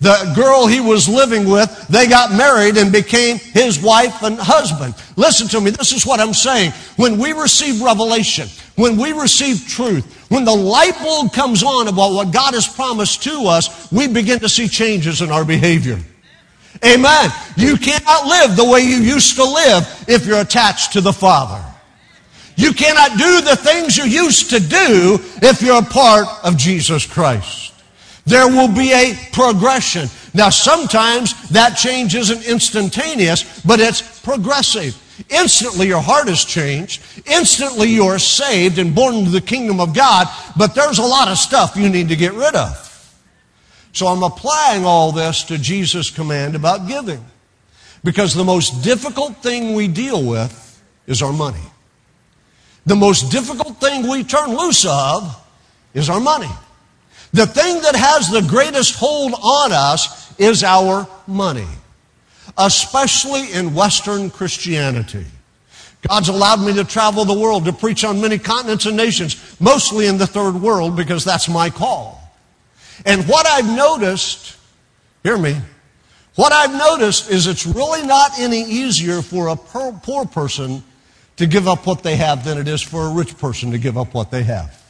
The 0.00 0.32
girl 0.34 0.66
he 0.66 0.80
was 0.80 1.08
living 1.08 1.48
with, 1.48 1.86
they 1.88 2.08
got 2.08 2.32
married 2.32 2.76
and 2.76 2.90
became 2.90 3.38
his 3.38 3.80
wife 3.80 4.22
and 4.24 4.36
husband. 4.36 4.94
Listen 5.14 5.46
to 5.48 5.60
me, 5.60 5.70
this 5.70 5.92
is 5.92 6.04
what 6.04 6.18
I'm 6.18 6.34
saying. 6.34 6.72
When 6.96 7.18
we 7.18 7.32
receive 7.32 7.80
revelation, 7.80 8.48
when 8.74 8.96
we 8.96 9.12
receive 9.12 9.68
truth, 9.68 10.28
when 10.28 10.44
the 10.44 10.54
light 10.54 10.98
bulb 10.98 11.32
comes 11.32 11.62
on 11.62 11.86
about 11.86 12.14
what 12.14 12.32
God 12.32 12.54
has 12.54 12.66
promised 12.66 13.22
to 13.24 13.46
us, 13.46 13.92
we 13.92 14.08
begin 14.08 14.40
to 14.40 14.48
see 14.48 14.66
changes 14.66 15.22
in 15.22 15.30
our 15.30 15.44
behavior. 15.44 16.00
Amen. 16.84 17.30
You 17.56 17.76
cannot 17.76 18.26
live 18.26 18.56
the 18.56 18.64
way 18.64 18.80
you 18.80 18.96
used 18.96 19.36
to 19.36 19.44
live 19.44 20.04
if 20.08 20.26
you're 20.26 20.40
attached 20.40 20.94
to 20.94 21.00
the 21.00 21.12
Father. 21.12 21.62
You 22.56 22.72
cannot 22.72 23.18
do 23.18 23.40
the 23.40 23.56
things 23.56 23.96
you 23.96 24.04
used 24.04 24.50
to 24.50 24.60
do 24.60 25.18
if 25.42 25.62
you're 25.62 25.82
a 25.82 25.86
part 25.86 26.26
of 26.44 26.56
Jesus 26.56 27.06
Christ. 27.06 27.72
There 28.24 28.46
will 28.46 28.72
be 28.72 28.92
a 28.92 29.18
progression. 29.32 30.08
Now, 30.34 30.50
sometimes 30.50 31.48
that 31.48 31.70
change 31.70 32.14
isn't 32.14 32.46
instantaneous, 32.46 33.60
but 33.62 33.80
it's 33.80 34.20
progressive. 34.20 34.96
Instantly, 35.28 35.88
your 35.88 36.00
heart 36.00 36.28
is 36.28 36.44
changed. 36.44 37.02
Instantly, 37.26 37.88
you're 37.88 38.18
saved 38.18 38.78
and 38.78 38.94
born 38.94 39.14
into 39.16 39.30
the 39.30 39.40
kingdom 39.40 39.80
of 39.80 39.94
God, 39.94 40.28
but 40.56 40.74
there's 40.74 40.98
a 40.98 41.02
lot 41.02 41.28
of 41.28 41.38
stuff 41.38 41.76
you 41.76 41.88
need 41.88 42.08
to 42.08 42.16
get 42.16 42.32
rid 42.32 42.54
of. 42.54 42.88
So 43.92 44.06
I'm 44.06 44.22
applying 44.22 44.84
all 44.84 45.12
this 45.12 45.42
to 45.44 45.58
Jesus' 45.58 46.10
command 46.10 46.54
about 46.54 46.88
giving. 46.88 47.24
Because 48.04 48.34
the 48.34 48.44
most 48.44 48.82
difficult 48.82 49.36
thing 49.38 49.74
we 49.74 49.86
deal 49.86 50.24
with 50.24 50.82
is 51.06 51.22
our 51.22 51.32
money. 51.32 51.60
The 52.86 52.96
most 52.96 53.30
difficult 53.30 53.78
thing 53.78 54.08
we 54.08 54.24
turn 54.24 54.56
loose 54.56 54.84
of 54.84 55.38
is 55.94 56.10
our 56.10 56.20
money. 56.20 56.50
The 57.32 57.46
thing 57.46 57.80
that 57.82 57.94
has 57.94 58.28
the 58.28 58.42
greatest 58.42 58.96
hold 58.96 59.32
on 59.34 59.72
us 59.72 60.38
is 60.38 60.64
our 60.64 61.08
money, 61.26 61.68
especially 62.58 63.52
in 63.52 63.74
Western 63.74 64.30
Christianity. 64.30 65.24
God's 66.08 66.28
allowed 66.28 66.60
me 66.60 66.74
to 66.74 66.84
travel 66.84 67.24
the 67.24 67.38
world 67.38 67.64
to 67.66 67.72
preach 67.72 68.04
on 68.04 68.20
many 68.20 68.38
continents 68.38 68.86
and 68.86 68.96
nations, 68.96 69.56
mostly 69.60 70.06
in 70.06 70.18
the 70.18 70.26
third 70.26 70.60
world 70.60 70.96
because 70.96 71.24
that's 71.24 71.48
my 71.48 71.70
call. 71.70 72.20
And 73.06 73.26
what 73.28 73.46
I've 73.46 73.76
noticed, 73.76 74.56
hear 75.22 75.38
me, 75.38 75.56
What 76.34 76.52
I've 76.52 76.72
noticed 76.72 77.30
is 77.30 77.46
it's 77.46 77.66
really 77.66 78.06
not 78.06 78.38
any 78.38 78.62
easier 78.62 79.20
for 79.20 79.48
a 79.48 79.56
poor 79.56 80.24
person 80.26 80.82
to 81.36 81.46
give 81.46 81.66
up 81.66 81.86
what 81.86 82.02
they 82.02 82.16
have 82.16 82.44
than 82.44 82.58
it 82.58 82.68
is 82.68 82.82
for 82.82 83.06
a 83.06 83.12
rich 83.12 83.36
person 83.38 83.70
to 83.72 83.78
give 83.78 83.96
up 83.96 84.14
what 84.14 84.30
they 84.30 84.42
have. 84.42 84.82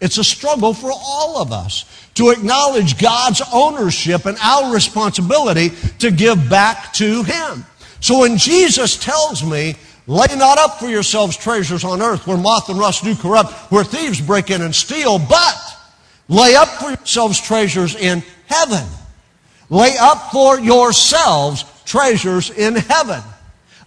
It's 0.00 0.18
a 0.18 0.24
struggle 0.24 0.74
for 0.74 0.90
all 0.92 1.40
of 1.40 1.52
us 1.52 1.84
to 2.14 2.30
acknowledge 2.30 2.98
God's 2.98 3.42
ownership 3.52 4.26
and 4.26 4.36
our 4.42 4.72
responsibility 4.72 5.70
to 6.00 6.10
give 6.10 6.50
back 6.50 6.92
to 6.94 7.22
Him. 7.22 7.64
So 8.00 8.20
when 8.20 8.36
Jesus 8.36 8.96
tells 8.96 9.42
me, 9.42 9.76
lay 10.06 10.26
not 10.36 10.58
up 10.58 10.78
for 10.78 10.86
yourselves 10.86 11.36
treasures 11.36 11.84
on 11.84 12.02
earth 12.02 12.26
where 12.26 12.36
moth 12.36 12.68
and 12.68 12.78
rust 12.78 13.04
do 13.04 13.14
corrupt, 13.16 13.52
where 13.72 13.84
thieves 13.84 14.20
break 14.20 14.50
in 14.50 14.60
and 14.62 14.74
steal, 14.74 15.18
but 15.18 15.56
lay 16.28 16.54
up 16.54 16.68
for 16.68 16.90
yourselves 16.90 17.40
treasures 17.40 17.96
in 17.96 18.22
heaven. 18.46 18.86
Lay 19.70 19.96
up 19.98 20.30
for 20.30 20.60
yourselves 20.60 21.64
treasures 21.84 22.50
in 22.50 22.76
heaven. 22.76 23.22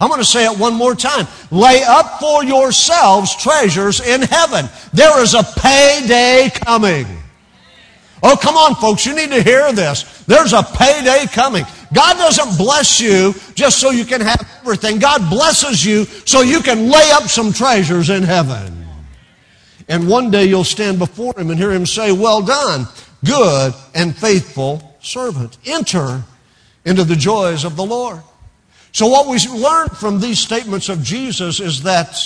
I'm 0.00 0.08
going 0.08 0.20
to 0.20 0.24
say 0.24 0.46
it 0.46 0.58
one 0.58 0.74
more 0.74 0.94
time. 0.94 1.26
Lay 1.50 1.82
up 1.82 2.20
for 2.20 2.42
yourselves 2.42 3.36
treasures 3.36 4.00
in 4.00 4.22
heaven. 4.22 4.66
There 4.94 5.22
is 5.22 5.34
a 5.34 5.42
payday 5.42 6.48
coming. 6.54 7.06
Oh, 8.22 8.36
come 8.36 8.56
on, 8.56 8.74
folks. 8.74 9.04
You 9.04 9.14
need 9.14 9.30
to 9.30 9.42
hear 9.42 9.72
this. 9.72 10.24
There's 10.24 10.52
a 10.52 10.62
payday 10.62 11.26
coming. 11.26 11.64
God 11.92 12.14
doesn't 12.14 12.56
bless 12.56 13.00
you 13.00 13.34
just 13.54 13.78
so 13.78 13.90
you 13.90 14.04
can 14.04 14.20
have 14.20 14.48
everything. 14.62 14.98
God 14.98 15.28
blesses 15.28 15.84
you 15.84 16.04
so 16.04 16.42
you 16.42 16.60
can 16.60 16.90
lay 16.90 17.10
up 17.12 17.24
some 17.24 17.52
treasures 17.52 18.10
in 18.10 18.22
heaven. 18.22 18.86
And 19.88 20.08
one 20.08 20.30
day 20.30 20.44
you'll 20.44 20.64
stand 20.64 20.98
before 20.98 21.34
Him 21.36 21.50
and 21.50 21.58
hear 21.58 21.72
Him 21.72 21.84
say, 21.84 22.12
Well 22.12 22.42
done, 22.42 22.86
good 23.24 23.74
and 23.94 24.16
faithful 24.16 24.96
servant. 25.00 25.58
Enter 25.64 26.22
into 26.84 27.04
the 27.04 27.16
joys 27.16 27.64
of 27.64 27.76
the 27.76 27.84
Lord. 27.84 28.22
So, 28.92 29.06
what 29.06 29.28
we 29.28 29.38
learn 29.48 29.88
from 29.88 30.20
these 30.20 30.38
statements 30.38 30.88
of 30.88 31.02
Jesus 31.02 31.60
is 31.60 31.84
that 31.84 32.16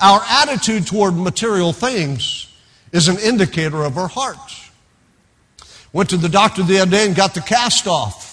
our 0.00 0.20
attitude 0.28 0.86
toward 0.86 1.14
material 1.14 1.72
things 1.72 2.52
is 2.92 3.08
an 3.08 3.18
indicator 3.18 3.84
of 3.84 3.98
our 3.98 4.08
hearts. 4.08 4.70
Went 5.92 6.10
to 6.10 6.16
the 6.16 6.28
doctor 6.28 6.62
the 6.62 6.80
other 6.80 6.90
day 6.90 7.06
and 7.06 7.16
got 7.16 7.34
the 7.34 7.40
cast 7.40 7.86
off. 7.86 8.26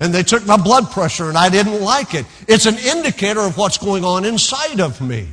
And 0.00 0.14
they 0.14 0.22
took 0.22 0.46
my 0.46 0.56
blood 0.56 0.90
pressure 0.90 1.28
and 1.28 1.36
I 1.36 1.48
didn't 1.48 1.80
like 1.80 2.14
it. 2.14 2.24
It's 2.46 2.66
an 2.66 2.78
indicator 2.78 3.40
of 3.40 3.58
what's 3.58 3.78
going 3.78 4.04
on 4.04 4.24
inside 4.24 4.80
of 4.80 5.00
me. 5.00 5.28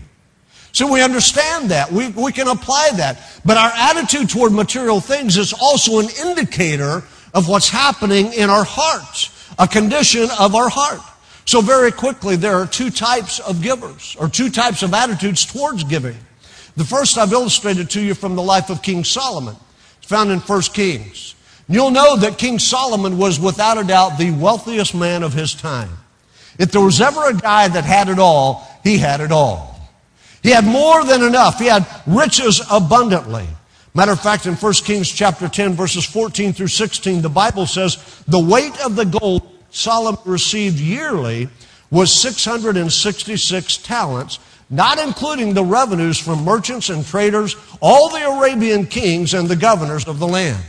So 0.71 0.91
we 0.91 1.01
understand 1.01 1.69
that. 1.69 1.91
We, 1.91 2.09
we 2.09 2.31
can 2.31 2.47
apply 2.47 2.89
that. 2.97 3.21
But 3.45 3.57
our 3.57 3.71
attitude 3.73 4.29
toward 4.29 4.51
material 4.51 4.99
things 4.99 5.37
is 5.37 5.53
also 5.53 5.99
an 5.99 6.07
indicator 6.25 7.03
of 7.33 7.47
what's 7.47 7.69
happening 7.69 8.33
in 8.33 8.49
our 8.49 8.65
hearts, 8.65 9.29
a 9.57 9.67
condition 9.67 10.27
of 10.37 10.55
our 10.55 10.67
heart. 10.67 10.99
So, 11.45 11.61
very 11.61 11.91
quickly, 11.91 12.35
there 12.35 12.55
are 12.55 12.65
two 12.65 12.89
types 12.89 13.39
of 13.39 13.61
givers, 13.61 14.15
or 14.19 14.27
two 14.27 14.49
types 14.49 14.81
of 14.81 14.93
attitudes 14.93 15.45
towards 15.45 15.83
giving. 15.83 16.17
The 16.75 16.83
first 16.83 17.17
I've 17.17 17.31
illustrated 17.31 17.89
to 17.91 18.01
you 18.01 18.15
from 18.15 18.35
the 18.35 18.41
life 18.41 18.69
of 18.69 18.81
King 18.81 19.03
Solomon. 19.03 19.55
It's 19.99 20.07
found 20.07 20.31
in 20.31 20.39
1 20.39 20.61
Kings. 20.73 21.35
You'll 21.69 21.91
know 21.91 22.17
that 22.17 22.37
King 22.37 22.59
Solomon 22.59 23.17
was 23.17 23.39
without 23.39 23.77
a 23.77 23.83
doubt 23.83 24.17
the 24.17 24.31
wealthiest 24.31 24.93
man 24.93 25.23
of 25.23 25.33
his 25.33 25.53
time. 25.53 25.89
If 26.57 26.71
there 26.71 26.81
was 26.81 26.99
ever 26.99 27.27
a 27.27 27.33
guy 27.33 27.67
that 27.67 27.83
had 27.83 28.09
it 28.09 28.19
all, 28.19 28.67
he 28.83 28.97
had 28.97 29.21
it 29.21 29.31
all. 29.31 29.79
He 30.41 30.49
had 30.49 30.65
more 30.65 31.03
than 31.03 31.23
enough. 31.23 31.59
He 31.59 31.65
had 31.65 31.87
riches 32.05 32.61
abundantly. 32.71 33.47
Matter 33.93 34.11
of 34.11 34.19
fact, 34.19 34.45
in 34.45 34.55
1 34.55 34.73
Kings 34.73 35.09
chapter 35.09 35.47
10, 35.47 35.73
verses 35.73 36.05
14 36.05 36.53
through 36.53 36.67
16, 36.67 37.21
the 37.21 37.29
Bible 37.29 37.65
says, 37.65 38.23
the 38.27 38.39
weight 38.39 38.77
of 38.85 38.95
the 38.95 39.05
gold 39.05 39.54
Solomon 39.75 40.19
received 40.25 40.79
yearly 40.79 41.49
was 41.91 42.11
666 42.13 43.77
talents, 43.77 44.39
not 44.69 44.99
including 44.99 45.53
the 45.53 45.63
revenues 45.63 46.17
from 46.17 46.43
merchants 46.43 46.89
and 46.89 47.05
traders, 47.05 47.55
all 47.81 48.09
the 48.09 48.25
Arabian 48.25 48.85
kings 48.85 49.33
and 49.33 49.47
the 49.47 49.55
governors 49.55 50.07
of 50.07 50.17
the 50.19 50.27
land. 50.27 50.63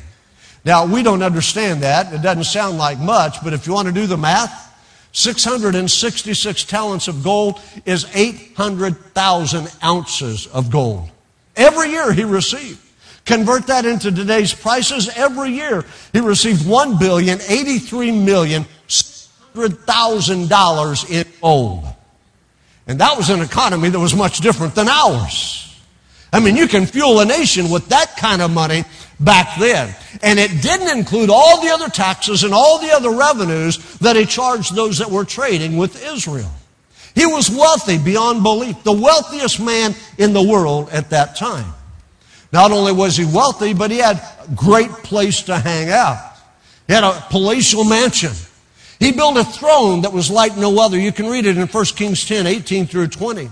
Now, 0.65 0.85
we 0.85 1.05
don't 1.05 1.23
understand 1.23 1.83
that. 1.83 2.13
It 2.13 2.23
doesn't 2.23 2.45
sound 2.45 2.79
like 2.79 2.99
much, 2.99 3.37
but 3.45 3.53
if 3.53 3.67
you 3.67 3.73
want 3.73 3.87
to 3.87 3.95
do 3.95 4.07
the 4.07 4.17
math, 4.17 4.65
666 5.13 6.65
talents 6.65 7.07
of 7.09 7.23
gold 7.23 7.61
is 7.87 8.07
800,000 8.13 9.73
ounces 9.85 10.47
of 10.49 10.71
gold. 10.71 11.09
Every 11.55 11.91
year 11.91 12.13
he 12.13 12.25
received. 12.25 12.86
Convert 13.26 13.66
that 13.66 13.85
into 13.85 14.11
today's 14.11 14.54
prices. 14.54 15.11
Every 15.16 15.50
year 15.50 15.85
he 16.12 16.21
received 16.21 16.66
one 16.66 16.99
billion 16.99 17.40
eighty-three 17.42 18.12
million 18.12 18.64
$100,000 19.56 21.11
in 21.11 21.26
gold. 21.40 21.85
And 22.87 23.00
that 23.00 23.16
was 23.16 23.30
an 23.30 23.40
economy 23.40 23.88
that 23.88 23.99
was 23.99 24.14
much 24.14 24.38
different 24.38 24.75
than 24.75 24.88
ours. 24.88 25.62
I 26.33 26.40
mean, 26.40 26.56
you 26.56 26.68
can 26.68 26.87
fuel 26.87 27.21
a 27.21 27.25
nation 27.25 27.71
with 27.71 27.88
that 27.88 28.16
kind 28.16 28.42
of 28.42 28.50
money 28.50 28.85
back 29.18 29.59
then. 29.59 29.95
And 30.23 30.38
it 30.38 30.62
didn't 30.62 30.97
include 30.97 31.30
all 31.30 31.62
the 31.62 31.71
other 31.71 31.88
taxes 31.88 32.45
and 32.45 32.52
all 32.52 32.78
the 32.80 32.92
other 32.92 33.11
revenues 33.11 33.99
that 33.99 34.16
he 34.16 34.26
charged 34.26 34.75
those 34.75 34.99
that 34.99 35.11
were 35.11 35.25
trading 35.25 35.76
with 35.76 36.04
Israel. 36.04 36.50
He 37.14 37.26
was 37.26 37.50
wealthy 37.50 37.99
beyond 37.99 38.42
belief, 38.42 38.83
the 38.85 38.92
wealthiest 38.92 39.59
man 39.59 39.95
in 40.18 40.33
the 40.33 40.42
world 40.42 40.90
at 40.90 41.11
that 41.11 41.37
time. 41.37 41.73
Not 42.57 42.73
only 42.73 42.93
was 42.93 43.19
he 43.19 43.27
wealthy, 43.27 43.75
but 43.75 43.91
he 43.91 43.99
had 43.99 44.17
a 44.17 44.55
great 44.55 44.89
place 44.89 45.43
to 45.43 45.59
hang 45.59 45.91
out. 45.91 46.17
He 46.87 46.95
had 46.95 47.05
a 47.05 47.23
palatial 47.29 47.85
mansion. 47.85 48.33
He 48.99 49.13
built 49.13 49.37
a 49.37 49.45
throne 49.45 50.01
that 50.01 50.15
was 50.15 50.31
like 50.31 50.57
no 50.57 50.81
other. 50.81 50.99
You 50.99 51.13
can 51.13 51.29
read 51.29 51.45
it 51.45 51.59
in 51.59 51.67
1 51.67 51.85
Kings 51.85 52.25
10, 52.25 52.47
18 52.47 52.87
through 52.87 53.09
20. 53.09 53.51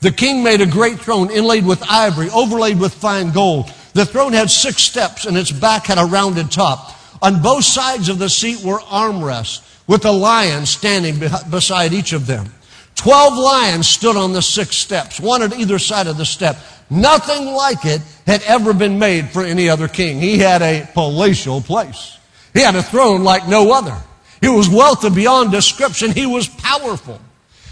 The 0.00 0.10
king 0.10 0.42
made 0.42 0.62
a 0.62 0.66
great 0.66 0.98
throne 0.98 1.30
inlaid 1.30 1.66
with 1.66 1.82
ivory, 1.86 2.30
overlaid 2.30 2.80
with 2.80 2.94
fine 2.94 3.30
gold. 3.30 3.70
The 3.92 4.06
throne 4.06 4.32
had 4.32 4.50
six 4.50 4.80
steps 4.80 5.26
and 5.26 5.36
its 5.36 5.52
back 5.52 5.84
had 5.84 5.98
a 5.98 6.06
rounded 6.06 6.50
top. 6.50 6.96
On 7.20 7.42
both 7.42 7.64
sides 7.64 8.08
of 8.08 8.18
the 8.18 8.30
seat 8.30 8.64
were 8.64 8.78
armrests 8.78 9.60
with 9.86 10.06
a 10.06 10.12
lion 10.12 10.64
standing 10.64 11.20
beside 11.50 11.92
each 11.92 12.14
of 12.14 12.26
them. 12.26 12.54
Twelve 12.98 13.38
lions 13.38 13.86
stood 13.86 14.16
on 14.16 14.32
the 14.32 14.42
six 14.42 14.76
steps, 14.76 15.20
one 15.20 15.40
at 15.42 15.52
either 15.52 15.78
side 15.78 16.08
of 16.08 16.16
the 16.16 16.26
step. 16.26 16.58
Nothing 16.90 17.46
like 17.46 17.84
it 17.84 18.02
had 18.26 18.42
ever 18.42 18.74
been 18.74 18.98
made 18.98 19.28
for 19.28 19.44
any 19.44 19.68
other 19.68 19.86
king. 19.86 20.18
He 20.18 20.38
had 20.38 20.62
a 20.62 20.88
palatial 20.94 21.60
place. 21.60 22.18
He 22.52 22.60
had 22.60 22.74
a 22.74 22.82
throne 22.82 23.22
like 23.22 23.46
no 23.46 23.72
other. 23.72 23.96
He 24.40 24.48
was 24.48 24.68
wealthy 24.68 25.10
beyond 25.10 25.52
description. 25.52 26.10
He 26.10 26.26
was 26.26 26.48
powerful. 26.48 27.20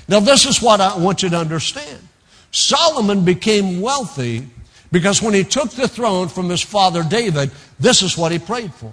Now, 0.06 0.20
this 0.20 0.46
is 0.46 0.62
what 0.62 0.80
I 0.80 0.96
want 0.96 1.24
you 1.24 1.30
to 1.30 1.36
understand. 1.36 2.06
Solomon 2.52 3.24
became 3.24 3.80
wealthy 3.80 4.46
because 4.92 5.20
when 5.20 5.34
he 5.34 5.42
took 5.42 5.72
the 5.72 5.88
throne 5.88 6.28
from 6.28 6.48
his 6.48 6.62
father 6.62 7.02
David, 7.02 7.50
this 7.80 8.00
is 8.00 8.16
what 8.16 8.30
he 8.30 8.38
prayed 8.38 8.72
for. 8.72 8.92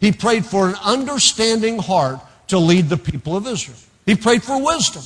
He 0.00 0.10
prayed 0.10 0.46
for 0.46 0.70
an 0.70 0.76
understanding 0.82 1.78
heart 1.78 2.20
to 2.48 2.58
lead 2.58 2.88
the 2.88 2.96
people 2.96 3.36
of 3.36 3.46
Israel. 3.46 3.76
He 4.06 4.14
prayed 4.14 4.42
for 4.42 4.64
wisdom. 4.64 5.02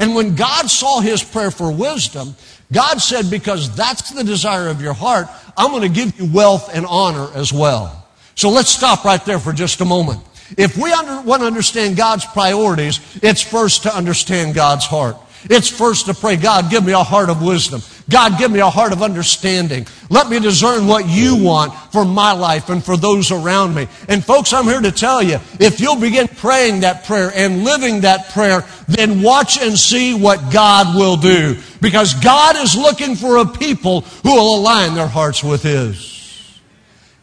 And 0.00 0.14
when 0.14 0.34
God 0.34 0.70
saw 0.70 1.00
his 1.00 1.22
prayer 1.22 1.50
for 1.50 1.70
wisdom, 1.72 2.34
God 2.72 2.98
said, 2.98 3.30
because 3.30 3.74
that's 3.76 4.10
the 4.10 4.24
desire 4.24 4.68
of 4.68 4.80
your 4.80 4.94
heart, 4.94 5.28
I'm 5.56 5.70
going 5.70 5.82
to 5.82 5.88
give 5.88 6.18
you 6.18 6.30
wealth 6.32 6.74
and 6.74 6.86
honor 6.86 7.28
as 7.34 7.52
well. 7.52 8.06
So 8.34 8.50
let's 8.50 8.70
stop 8.70 9.04
right 9.04 9.24
there 9.24 9.38
for 9.38 9.52
just 9.52 9.80
a 9.80 9.84
moment. 9.84 10.20
If 10.58 10.76
we 10.76 10.92
under, 10.92 11.22
want 11.22 11.42
to 11.42 11.46
understand 11.46 11.96
God's 11.96 12.24
priorities, 12.26 13.00
it's 13.22 13.40
first 13.40 13.84
to 13.84 13.94
understand 13.94 14.54
God's 14.54 14.84
heart. 14.84 15.16
It's 15.44 15.68
first 15.68 16.06
to 16.06 16.14
pray, 16.14 16.36
God, 16.36 16.70
give 16.70 16.84
me 16.84 16.92
a 16.92 17.02
heart 17.02 17.30
of 17.30 17.42
wisdom. 17.42 17.82
God, 18.10 18.38
give 18.38 18.50
me 18.50 18.60
a 18.60 18.68
heart 18.68 18.92
of 18.92 19.02
understanding. 19.02 19.86
Let 20.10 20.28
me 20.28 20.38
discern 20.38 20.86
what 20.86 21.08
you 21.08 21.42
want 21.42 21.72
for 21.90 22.04
my 22.04 22.32
life 22.32 22.68
and 22.68 22.84
for 22.84 22.96
those 22.98 23.30
around 23.30 23.74
me. 23.74 23.88
And 24.08 24.22
folks, 24.22 24.52
I'm 24.52 24.64
here 24.64 24.80
to 24.80 24.92
tell 24.92 25.22
you, 25.22 25.38
if 25.58 25.80
you'll 25.80 26.00
begin 26.00 26.28
praying 26.28 26.80
that 26.80 27.04
prayer 27.04 27.32
and 27.34 27.64
living 27.64 28.02
that 28.02 28.28
prayer, 28.30 28.64
then 28.88 29.22
watch 29.22 29.58
and 29.58 29.78
see 29.78 30.12
what 30.12 30.52
God 30.52 30.94
will 30.94 31.16
do. 31.16 31.56
Because 31.80 32.12
God 32.14 32.56
is 32.56 32.76
looking 32.76 33.16
for 33.16 33.38
a 33.38 33.46
people 33.46 34.02
who 34.02 34.34
will 34.34 34.56
align 34.56 34.94
their 34.94 35.08
hearts 35.08 35.42
with 35.42 35.62
His. 35.62 36.60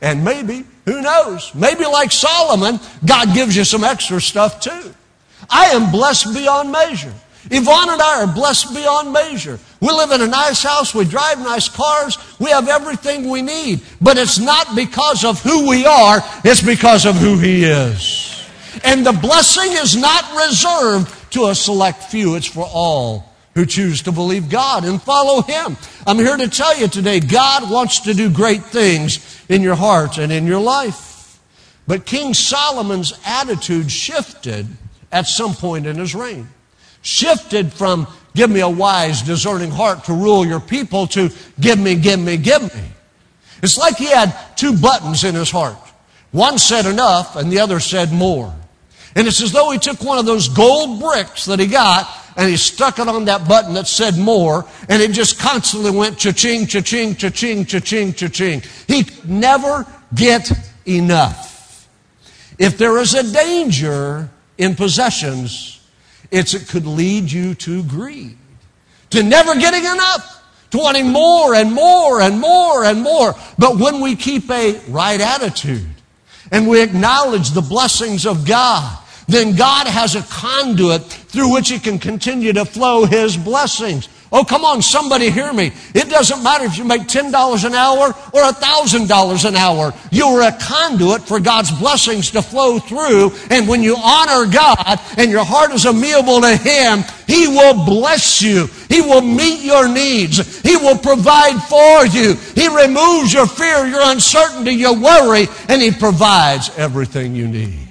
And 0.02 0.26
maybe 0.26 0.66
who 0.86 1.02
knows? 1.02 1.54
Maybe 1.54 1.86
like 1.86 2.12
Solomon, 2.12 2.80
God 3.06 3.36
gives 3.36 3.56
you 3.56 3.64
some 3.66 3.84
extra 3.84 4.20
stuff 4.20 4.60
too. 4.60 4.96
I 5.48 5.68
am 5.68 5.92
blessed 5.92 6.34
beyond 6.34 6.72
measure. 6.72 7.14
Yvonne 7.50 7.90
and 7.90 8.02
I 8.02 8.24
are 8.24 8.34
blessed 8.34 8.74
beyond 8.74 9.12
measure. 9.12 9.60
We 9.80 9.90
live 9.90 10.12
in 10.12 10.22
a 10.22 10.28
nice 10.28 10.62
house. 10.62 10.94
We 10.94 11.06
drive 11.06 11.40
nice 11.40 11.70
cars. 11.70 12.18
We 12.40 12.52
have 12.52 12.68
everything 12.68 13.30
we 13.30 13.42
need. 13.42 13.82
But 14.00 14.18
it's 14.18 14.38
not 14.38 14.76
because 14.76 15.26
of 15.26 15.42
who 15.42 15.68
we 15.68 15.86
are. 15.86 16.20
It's 16.44 16.62
because 16.62 17.06
of 17.06 17.16
who 17.16 17.40
He 17.40 17.64
is. 17.64 18.28
And 18.84 19.06
the 19.06 19.12
blessing 19.12 19.72
is 19.72 19.96
not 19.96 20.48
reserved 20.48 21.34
to 21.34 21.48
a 21.48 21.56
select 21.56 22.04
few. 22.06 22.36
It's 22.36 22.46
for 22.46 22.68
all 22.72 23.34
who 23.56 23.66
choose 23.66 24.04
to 24.04 24.12
believe 24.12 24.50
God 24.50 24.86
and 24.86 25.02
follow 25.02 25.42
Him. 25.42 25.78
I'm 26.06 26.18
here 26.18 26.38
to 26.38 26.48
tell 26.48 26.78
you 26.78 26.88
today, 26.88 27.20
God 27.20 27.70
wants 27.70 28.02
to 28.02 28.14
do 28.14 28.30
great 28.30 28.64
things 28.64 29.44
in 29.50 29.62
your 29.62 29.76
heart 29.76 30.18
and 30.18 30.32
in 30.32 30.46
your 30.46 30.62
life. 30.62 31.40
But 31.88 32.06
King 32.06 32.34
Solomon's 32.34 33.14
attitude 33.26 33.92
shifted 33.92 34.68
at 35.12 35.28
some 35.28 35.54
point 35.54 35.86
in 35.86 35.98
his 35.98 36.16
reign. 36.16 36.48
Shifted 37.02 37.74
from 37.74 38.08
give 38.36 38.50
me 38.50 38.60
a 38.62 38.70
wise, 38.70 39.22
discerning 39.22 39.72
heart 39.72 40.06
to 40.06 40.14
rule 40.14 40.46
your 40.46 40.60
people 40.60 41.08
to 41.08 41.30
give 41.60 41.80
me, 41.80 41.96
give 41.96 42.20
me, 42.20 42.38
give 42.38 42.74
me. 42.74 42.84
It's 43.62 43.78
like 43.78 43.98
he 43.98 44.06
had 44.08 44.36
two 44.56 44.78
buttons 44.78 45.24
in 45.24 45.36
his 45.36 45.52
heart. 45.52 45.78
One 46.32 46.58
said 46.58 46.86
enough 46.86 47.36
and 47.36 47.52
the 47.52 47.60
other 47.60 47.80
said 47.80 48.12
more. 48.12 48.54
And 49.16 49.28
it's 49.28 49.42
as 49.42 49.52
though 49.52 49.72
he 49.72 49.78
took 49.78 50.02
one 50.04 50.18
of 50.18 50.26
those 50.26 50.48
gold 50.48 51.02
bricks 51.02 51.46
that 51.46 51.60
he 51.60 51.68
got 51.68 52.10
and 52.38 52.50
he 52.50 52.56
stuck 52.56 52.98
it 52.98 53.08
on 53.10 53.26
that 53.26 53.48
button 53.48 53.74
that 53.74 53.88
said 53.88 54.18
more 54.18 54.66
and 54.88 55.02
it 55.02 55.12
just 55.12 55.38
constantly 55.38 55.92
went 55.92 56.18
cha-ching, 56.18 56.66
cha-ching, 56.66 57.16
cha-ching, 57.16 57.66
cha-ching, 57.66 58.14
cha-ching. 58.14 58.64
He 58.88 59.06
never 59.26 59.86
get 60.16 60.50
enough. 60.88 61.90
If 62.58 62.78
there 62.78 62.98
is 63.00 63.14
a 63.14 63.32
danger 63.32 64.30
in 64.58 64.76
possessions, 64.76 65.81
it's 66.32 66.54
it 66.54 66.68
could 66.68 66.88
lead 66.88 67.32
you 67.32 67.54
to 67.56 67.84
greed, 67.84 68.38
to 69.12 69.22
never 69.22 69.56
getting 69.56 69.84
enough 69.84 70.42
to 70.72 70.78
wanting 70.78 71.10
more 71.10 71.54
and 71.54 71.72
more 71.72 72.22
and 72.22 72.40
more 72.40 72.84
and 72.84 73.02
more. 73.02 73.36
But 73.60 73.78
when 73.78 74.00
we 74.00 74.16
keep 74.16 74.50
a 74.50 74.80
right 74.88 75.20
attitude 75.20 75.88
and 76.52 76.68
we 76.68 76.82
acknowledge 76.82 77.52
the 77.52 77.62
blessings 77.62 78.26
of 78.26 78.46
God, 78.46 78.98
then 79.28 79.56
God 79.56 79.88
has 79.88 80.16
a 80.16 80.24
conduit 80.24 81.04
through 81.04 81.54
which 81.54 81.70
He 81.70 81.80
can 81.80 82.00
continue 82.00 82.54
to 82.54 82.66
flow 82.66 83.06
His 83.06 83.38
blessings. 83.38 84.10
Oh, 84.34 84.46
come 84.46 84.64
on, 84.64 84.82
somebody 84.82 85.30
hear 85.30 85.52
me. 85.52 85.74
It 85.94 86.10
doesn't 86.10 86.42
matter 86.42 86.64
if 86.64 86.78
you 86.78 86.86
make 86.86 87.02
$10 87.02 87.66
an 87.66 87.74
hour 87.74 88.08
or 88.08 88.42
$1,000 88.42 89.46
an 89.46 89.56
hour. 89.58 89.94
You're 90.10 90.44
a 90.44 90.58
conduit 90.58 91.24
for 91.24 91.42
God's 91.42 91.70
blessings 91.78 92.32
to 92.32 92.42
flow 92.42 92.80
through. 92.80 93.34
And 93.50 93.68
when 93.68 93.84
you 93.84 93.98
honor 93.98 94.50
God 94.50 95.00
and 95.18 95.32
your 95.32 95.44
heart 95.44 95.74
is 95.74 95.86
amenable 95.86 96.40
to 96.42 96.56
Him, 96.56 97.04
He 97.28 97.50
will 97.50 97.86
bless 97.86 98.42
you. 98.42 98.68
He 98.88 99.02
will 99.02 99.22
meet 99.22 99.66
your 99.66 99.90
needs. 99.90 100.62
He 100.62 100.78
will 100.78 100.98
provide 100.98 101.60
for 101.64 102.06
you. 102.06 102.36
He 102.56 102.70
removes 102.70 103.34
your 103.34 103.48
fear, 103.48 103.86
your 103.86 104.02
uncertainty, 104.02 104.76
your 104.76 104.98
worry, 104.98 105.48
and 105.68 105.82
He 105.82 105.92
provides 105.92 106.72
everything 106.78 107.36
you 107.36 107.50
need. 107.50 107.90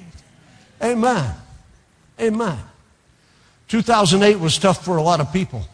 Amen. 0.82 1.35
Amen. 2.18 2.59
2008 3.68 4.40
was 4.40 4.56
tough 4.56 4.82
for 4.82 4.97
a 4.97 5.02
lot 5.02 5.20
of 5.20 5.30
people. 5.35 5.66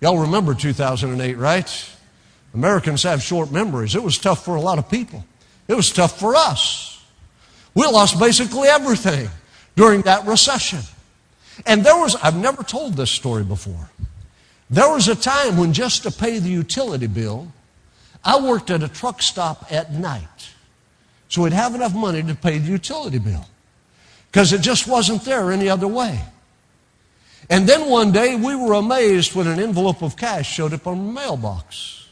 Y'all 0.00 0.18
remember 0.18 0.54
2008, 0.54 1.36
right? 1.36 1.90
Americans 2.54 3.02
have 3.02 3.22
short 3.22 3.50
memories. 3.50 3.94
It 3.94 4.02
was 4.02 4.18
tough 4.18 4.44
for 4.44 4.56
a 4.56 4.60
lot 4.60 4.78
of 4.78 4.88
people. 4.88 5.24
It 5.66 5.74
was 5.74 5.92
tough 5.92 6.18
for 6.18 6.34
us. 6.34 7.04
We 7.74 7.84
lost 7.86 8.18
basically 8.18 8.68
everything 8.68 9.28
during 9.76 10.02
that 10.02 10.26
recession. 10.26 10.80
And 11.66 11.84
there 11.84 11.96
was, 11.96 12.16
I've 12.16 12.36
never 12.36 12.62
told 12.62 12.94
this 12.94 13.10
story 13.10 13.44
before. 13.44 13.90
There 14.70 14.88
was 14.88 15.08
a 15.08 15.14
time 15.14 15.56
when 15.56 15.72
just 15.72 16.04
to 16.04 16.10
pay 16.10 16.38
the 16.38 16.48
utility 16.48 17.06
bill, 17.06 17.52
I 18.24 18.40
worked 18.40 18.70
at 18.70 18.82
a 18.82 18.88
truck 18.88 19.22
stop 19.22 19.70
at 19.70 19.92
night. 19.92 20.50
So 21.28 21.42
we'd 21.42 21.52
have 21.52 21.74
enough 21.74 21.94
money 21.94 22.22
to 22.22 22.34
pay 22.34 22.58
the 22.58 22.70
utility 22.70 23.18
bill. 23.18 23.46
Because 24.30 24.52
it 24.52 24.60
just 24.60 24.86
wasn't 24.86 25.24
there 25.24 25.52
any 25.52 25.68
other 25.68 25.88
way. 25.88 26.20
And 27.50 27.66
then 27.66 27.88
one 27.88 28.12
day 28.12 28.36
we 28.36 28.54
were 28.54 28.74
amazed 28.74 29.34
when 29.34 29.46
an 29.46 29.58
envelope 29.58 30.02
of 30.02 30.16
cash 30.16 30.52
showed 30.52 30.72
up 30.72 30.86
on 30.86 31.06
the 31.06 31.12
mailbox. 31.12 32.06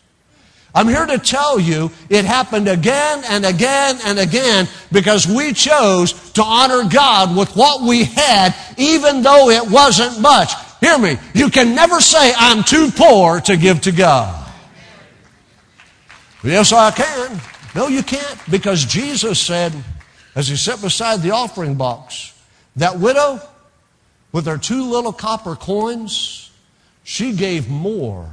I'm 0.74 0.88
here 0.88 1.06
to 1.06 1.18
tell 1.18 1.58
you 1.58 1.90
it 2.10 2.26
happened 2.26 2.68
again 2.68 3.22
and 3.30 3.46
again 3.46 3.98
and 4.04 4.18
again 4.18 4.68
because 4.92 5.26
we 5.26 5.54
chose 5.54 6.12
to 6.32 6.42
honor 6.42 6.86
God 6.88 7.34
with 7.34 7.56
what 7.56 7.80
we 7.80 8.04
had, 8.04 8.54
even 8.76 9.22
though 9.22 9.48
it 9.48 9.70
wasn't 9.70 10.20
much. 10.20 10.52
Hear 10.80 10.98
me. 10.98 11.16
You 11.34 11.48
can 11.48 11.74
never 11.74 12.00
say, 12.00 12.34
I'm 12.36 12.62
too 12.62 12.90
poor 12.90 13.40
to 13.40 13.56
give 13.56 13.80
to 13.82 13.92
God. 13.92 14.52
Yes, 16.44 16.72
I 16.72 16.90
can. 16.90 17.40
No, 17.74 17.88
you 17.88 18.02
can't 18.02 18.38
because 18.50 18.84
Jesus 18.84 19.40
said, 19.40 19.72
as 20.34 20.48
he 20.48 20.56
sat 20.56 20.82
beside 20.82 21.22
the 21.22 21.30
offering 21.30 21.74
box, 21.74 22.34
that 22.76 22.98
widow, 22.98 23.40
with 24.36 24.44
her 24.44 24.58
two 24.58 24.90
little 24.90 25.14
copper 25.14 25.56
coins, 25.56 26.50
she 27.04 27.32
gave 27.32 27.70
more 27.70 28.28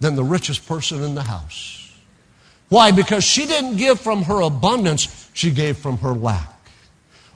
than 0.00 0.16
the 0.16 0.24
richest 0.24 0.66
person 0.66 1.02
in 1.02 1.14
the 1.14 1.22
house. 1.22 1.92
Why? 2.70 2.92
Because 2.92 3.24
she 3.24 3.44
didn't 3.44 3.76
give 3.76 4.00
from 4.00 4.22
her 4.22 4.40
abundance, 4.40 5.28
she 5.34 5.50
gave 5.50 5.76
from 5.76 5.98
her 5.98 6.14
lack. 6.14 6.50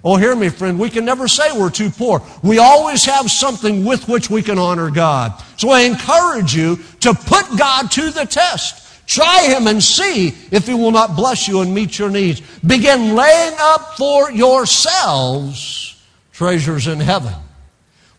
Oh, 0.03 0.17
hear 0.17 0.35
me, 0.35 0.49
friend. 0.49 0.79
We 0.79 0.89
can 0.89 1.05
never 1.05 1.29
say 1.29 1.53
we're 1.53 1.69
too 1.69 1.91
poor. 1.91 2.23
We 2.43 2.57
always 2.57 3.05
have 3.05 3.31
something 3.31 3.85
with 3.85 4.09
which 4.09 4.31
we 4.31 4.41
can 4.41 4.59
honor 4.59 4.91
God. 4.91 5.35
So 5.59 5.69
I 5.69 5.83
encourage 5.83 6.57
you 6.57 6.79
to 7.01 7.13
put 7.13 7.59
God 7.59 7.91
to 7.91 8.11
the 8.11 8.25
test. 8.25 9.07
Try 9.07 9.55
Him 9.55 9.67
and 9.67 9.83
see 9.83 10.29
if 10.51 10.67
He 10.67 10.73
will 10.73 10.93
not 10.93 11.15
bless 11.15 11.47
you 11.47 11.61
and 11.61 11.75
meet 11.75 11.99
your 11.99 12.09
needs. 12.09 12.41
Begin 12.61 13.15
laying 13.15 13.55
up 13.59 13.99
for 13.99 14.33
yourselves 14.33 16.03
treasures 16.33 16.87
in 16.87 17.01
heaven 17.01 17.35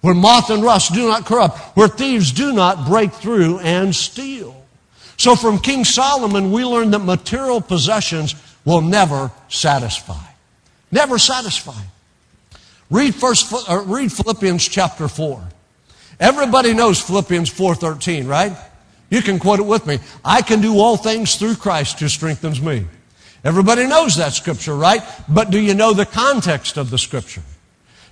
where 0.01 0.13
moth 0.13 0.49
and 0.49 0.63
rust 0.63 0.93
do 0.93 1.07
not 1.07 1.25
corrupt, 1.25 1.57
where 1.75 1.87
thieves 1.87 2.31
do 2.31 2.53
not 2.53 2.87
break 2.87 3.11
through 3.11 3.59
and 3.59 3.95
steal. 3.95 4.55
So 5.17 5.35
from 5.35 5.59
King 5.59 5.83
Solomon, 5.83 6.51
we 6.51 6.63
learn 6.63 6.91
that 6.91 6.99
material 6.99 7.59
possessions 7.59 8.35
will 8.63 8.81
never 8.81 9.31
satisfy. 9.49 10.23
Never 10.91 11.17
satisfy. 11.17 11.81
Read 12.89 13.13
first, 13.13 13.53
uh, 13.69 13.83
read 13.85 14.11
Philippians 14.11 14.67
chapter 14.67 15.07
4. 15.07 15.43
Everybody 16.19 16.73
knows 16.73 17.01
Philippians 17.01 17.49
4.13, 17.49 18.27
right? 18.27 18.53
You 19.09 19.21
can 19.21 19.39
quote 19.39 19.59
it 19.59 19.65
with 19.65 19.85
me. 19.85 19.99
I 20.23 20.41
can 20.41 20.61
do 20.61 20.79
all 20.79 20.97
things 20.97 21.35
through 21.35 21.55
Christ 21.55 21.99
who 21.99 22.07
strengthens 22.07 22.61
me. 22.61 22.85
Everybody 23.43 23.87
knows 23.87 24.17
that 24.17 24.33
scripture, 24.33 24.75
right? 24.75 25.01
But 25.27 25.49
do 25.49 25.59
you 25.59 25.73
know 25.73 25.93
the 25.93 26.05
context 26.05 26.77
of 26.77 26.89
the 26.89 26.97
scripture? 26.97 27.41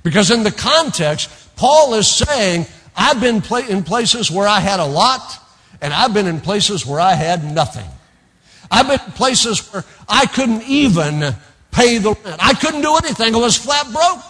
Because 0.07 0.31
in 0.31 0.43
the 0.43 0.53
context, 0.53 1.29
Paul 1.57 1.93
is 1.95 2.07
saying, 2.07 2.65
I've 2.95 3.19
been 3.19 3.43
in 3.67 3.83
places 3.83 4.31
where 4.31 4.47
I 4.47 4.61
had 4.61 4.79
a 4.79 4.85
lot, 4.85 5.37
and 5.81 5.93
I've 5.93 6.13
been 6.13 6.27
in 6.27 6.39
places 6.39 6.85
where 6.85 7.01
I 7.01 7.11
had 7.11 7.43
nothing. 7.43 7.83
I've 8.71 8.87
been 8.87 9.01
in 9.05 9.11
places 9.11 9.67
where 9.73 9.83
I 10.07 10.25
couldn't 10.25 10.63
even 10.63 11.35
pay 11.71 11.97
the 11.97 12.13
rent. 12.23 12.37
I 12.39 12.53
couldn't 12.53 12.83
do 12.83 12.95
anything. 12.95 13.35
I 13.35 13.37
was 13.37 13.57
flat 13.57 13.91
broke. 13.91 14.23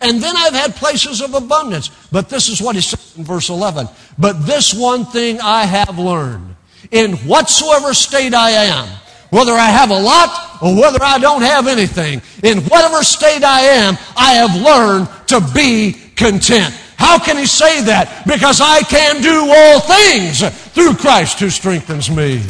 And 0.00 0.22
then 0.22 0.36
I've 0.36 0.54
had 0.54 0.76
places 0.76 1.20
of 1.20 1.34
abundance. 1.34 1.90
But 2.12 2.28
this 2.28 2.48
is 2.48 2.62
what 2.62 2.76
he 2.76 2.80
says 2.80 3.16
in 3.16 3.24
verse 3.24 3.48
11. 3.48 3.88
But 4.16 4.46
this 4.46 4.72
one 4.72 5.04
thing 5.04 5.40
I 5.40 5.64
have 5.64 5.98
learned. 5.98 6.54
In 6.92 7.16
whatsoever 7.26 7.92
state 7.92 8.34
I 8.34 8.50
am, 8.50 8.88
whether 9.34 9.52
I 9.52 9.66
have 9.66 9.90
a 9.90 9.98
lot 9.98 10.62
or 10.62 10.76
whether 10.80 11.02
I 11.02 11.18
don't 11.18 11.42
have 11.42 11.66
anything, 11.66 12.22
in 12.44 12.58
whatever 12.62 13.02
state 13.02 13.42
I 13.42 13.62
am, 13.62 13.98
I 14.16 14.34
have 14.34 14.54
learned 14.62 15.08
to 15.28 15.40
be 15.52 15.96
content. 16.14 16.72
How 16.96 17.18
can 17.18 17.36
he 17.36 17.44
say 17.44 17.82
that? 17.82 18.22
Because 18.28 18.60
I 18.60 18.82
can 18.82 19.20
do 19.20 19.52
all 19.52 19.80
things 19.80 20.40
through 20.72 20.94
Christ 20.94 21.40
who 21.40 21.50
strengthens 21.50 22.08
me. 22.08 22.40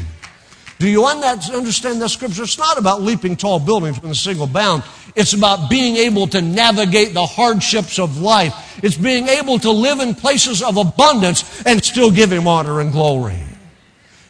Do 0.79 0.87
you 0.87 1.07
understand 1.07 2.03
that 2.03 2.11
scripture? 2.11 2.43
It's 2.43 2.59
not 2.59 2.77
about 2.77 3.01
leaping 3.01 3.37
tall 3.37 3.59
buildings 3.61 3.99
with 4.03 4.11
a 4.11 4.15
single 4.15 4.47
bound. 4.47 4.83
It's 5.17 5.33
about 5.33 5.71
being 5.71 5.97
able 5.97 6.27
to 6.27 6.43
navigate 6.43 7.15
the 7.15 7.25
hardships 7.25 7.99
of 7.99 8.21
life. 8.21 8.79
It's 8.85 8.97
being 8.97 9.29
able 9.29 9.59
to 9.61 9.71
live 9.71 10.01
in 10.01 10.15
places 10.15 10.63
of 10.63 10.77
abundance 10.77 11.65
and 11.65 11.83
still 11.83 12.11
give 12.11 12.31
Him 12.31 12.47
honor 12.47 12.81
and 12.81 12.93
glory. 12.93 13.39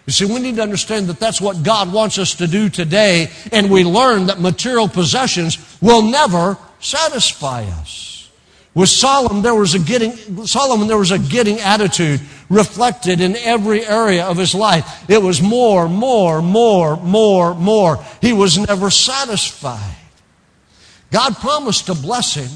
You 0.06 0.12
see, 0.12 0.26
we 0.26 0.38
need 0.38 0.56
to 0.56 0.62
understand 0.62 1.06
that 1.06 1.18
that's 1.18 1.40
what 1.40 1.62
God 1.62 1.92
wants 1.92 2.18
us 2.18 2.34
to 2.34 2.46
do 2.46 2.68
today, 2.68 3.30
and 3.52 3.70
we 3.70 3.84
learn 3.84 4.26
that 4.26 4.38
material 4.38 4.88
possessions 4.88 5.58
will 5.80 6.02
never 6.02 6.58
satisfy 6.78 7.64
us. 7.64 8.28
With 8.74 8.88
Solomon, 8.88 9.42
there 9.42 9.54
was 9.54 9.74
a 9.74 9.78
getting, 9.78 10.46
Solomon, 10.46 10.88
there 10.88 10.98
was 10.98 11.12
a 11.12 11.18
getting 11.18 11.60
attitude 11.60 12.20
reflected 12.50 13.20
in 13.20 13.36
every 13.36 13.86
area 13.86 14.26
of 14.26 14.36
his 14.36 14.54
life. 14.54 15.08
It 15.08 15.22
was 15.22 15.40
more, 15.40 15.88
more, 15.88 16.42
more, 16.42 16.96
more, 16.96 17.54
more. 17.54 18.04
He 18.20 18.32
was 18.32 18.58
never 18.58 18.90
satisfied. 18.90 19.96
God 21.12 21.36
promised 21.36 21.86
to 21.86 21.94
bless 21.94 22.34
him 22.34 22.50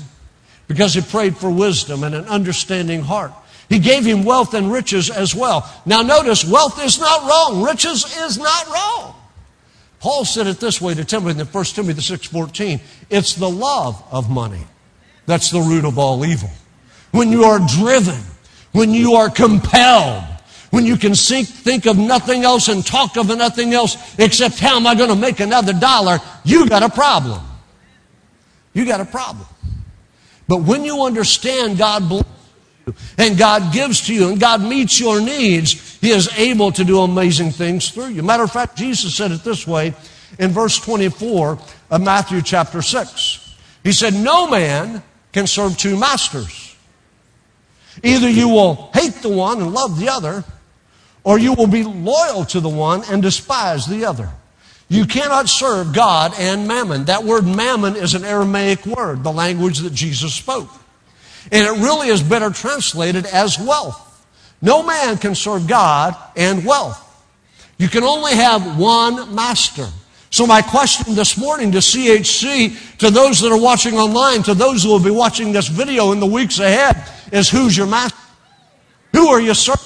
because 0.66 0.92
he 0.92 1.00
prayed 1.00 1.37
for 1.37 1.48
wisdom 1.48 2.02
and 2.02 2.14
an 2.14 2.24
understanding 2.24 3.02
heart. 3.02 3.32
He 3.68 3.78
gave 3.78 4.04
him 4.04 4.24
wealth 4.24 4.54
and 4.54 4.72
riches 4.72 5.11
as 5.11 5.35
well. 5.35 5.70
Now 5.85 6.02
notice, 6.02 6.44
wealth 6.44 6.83
is 6.83 6.98
not 6.98 7.28
wrong. 7.28 7.62
Riches 7.62 8.16
is 8.18 8.38
not 8.38 8.66
wrong. 8.68 9.14
Paul 10.00 10.24
said 10.24 10.46
it 10.46 10.61
this 10.61 10.81
way 10.81 10.94
to 10.94 11.04
Timothy 11.04 11.40
in 11.40 11.46
1 11.46 11.64
Timothy 11.64 12.00
6.14. 12.00 12.81
It's 13.11 13.35
the 13.35 13.50
love 13.50 14.02
of 14.11 14.31
money 14.31 14.64
that's 15.26 15.50
the 15.50 15.61
root 15.61 15.85
of 15.85 15.98
all 15.98 16.24
evil. 16.24 16.50
When 17.11 17.31
you 17.31 17.44
are 17.44 17.59
driven, 17.59 18.20
when 18.72 18.92
you 18.92 19.14
are 19.14 19.28
compelled, 19.28 20.24
when 20.70 20.87
you 20.87 20.96
can 20.96 21.14
think, 21.14 21.48
think 21.48 21.87
of 21.87 21.98
nothing 21.98 22.44
else 22.44 22.68
and 22.68 22.85
talk 22.87 23.16
of 23.16 23.28
nothing 23.28 23.74
else 23.74 23.96
except 24.18 24.59
how 24.59 24.76
am 24.76 24.87
I 24.87 24.94
going 24.94 25.11
to 25.11 25.16
make 25.16 25.40
another 25.40 25.72
dollar, 25.72 26.18
you 26.44 26.68
got 26.68 26.83
a 26.83 26.88
problem. 26.88 27.40
you 28.72 28.87
got 28.87 29.00
a 29.00 29.04
problem. 29.04 29.46
But 30.46 30.62
when 30.62 30.85
you 30.85 31.04
understand 31.04 31.76
God 31.76 32.11
you 32.11 32.22
and 33.16 33.38
God 33.38 33.72
gives 33.72 34.07
to 34.07 34.14
you 34.14 34.29
and 34.29 34.40
God 34.40 34.62
meets 34.62 35.01
your 35.01 35.20
needs, 35.20 35.98
He 36.01 36.11
is 36.11 36.29
able 36.37 36.72
to 36.72 36.85
do 36.85 37.01
amazing 37.01 37.51
things 37.51 37.90
through 37.90 38.09
you. 38.09 38.22
Matter 38.22 38.44
of 38.44 38.53
fact, 38.53 38.77
Jesus 38.77 39.14
said 39.14 39.31
it 39.31 39.44
this 39.44 39.66
way 39.66 39.94
in 40.38 40.51
verse 40.51 40.79
24 40.79 41.59
of 41.90 42.01
Matthew 42.03 42.42
chapter 42.42 42.83
6. 42.83 43.57
He 43.83 43.92
said, 43.92 44.14
No 44.14 44.48
man 44.48 45.03
can 45.33 45.46
serve 45.46 45.77
two 45.77 45.98
masters. 45.98 46.77
Either 48.03 48.29
you 48.29 48.48
will 48.48 48.90
hate 48.94 49.14
the 49.22 49.29
one 49.29 49.61
and 49.61 49.72
love 49.72 49.98
the 49.98 50.09
other, 50.09 50.44
or 51.24 51.38
you 51.38 51.55
will 51.55 51.66
be 51.66 51.83
loyal 51.85 52.44
to 52.44 52.61
the 52.61 52.68
one 52.68 53.03
and 53.11 53.22
despise 53.22 53.87
the 53.87 54.05
other. 54.05 54.31
You 54.88 55.05
cannot 55.05 55.48
serve 55.48 55.92
God 55.92 56.33
and 56.38 56.66
mammon. 56.66 57.07
That 57.07 57.24
word 57.24 57.46
mammon 57.46 57.96
is 57.96 58.14
an 58.14 58.24
Aramaic 58.24 58.87
word, 58.87 59.22
the 59.22 59.33
language 59.33 59.81
that 59.81 59.92
Jesus 59.92 60.35
spoke. 60.35 60.70
And 61.50 61.66
it 61.66 61.82
really 61.82 62.08
is 62.08 62.22
better 62.22 62.50
translated 62.50 63.26
as 63.26 63.58
wealth. 63.58 64.04
No 64.61 64.82
man 64.82 65.18
can 65.18 65.34
serve 65.34 65.66
God 65.66 66.16
and 66.37 66.64
wealth. 66.64 67.04
You 67.78 67.88
can 67.88 68.02
only 68.02 68.34
have 68.34 68.78
one 68.78 69.34
master. 69.34 69.87
So 70.30 70.46
my 70.46 70.61
question 70.61 71.14
this 71.14 71.38
morning 71.38 71.72
to 71.72 71.78
CHC, 71.78 72.98
to 72.98 73.11
those 73.11 73.40
that 73.40 73.50
are 73.50 73.61
watching 73.61 73.94
online, 73.94 74.42
to 74.42 74.54
those 74.54 74.82
who 74.82 74.90
will 74.90 75.02
be 75.02 75.11
watching 75.11 75.52
this 75.52 75.68
video 75.68 76.12
in 76.12 76.20
the 76.20 76.26
weeks 76.26 76.58
ahead, 76.58 77.02
is 77.32 77.48
who's 77.48 77.76
your 77.76 77.87
master? 77.87 78.18
Who 79.12 79.28
are 79.28 79.40
you 79.40 79.54
serving? 79.54 79.84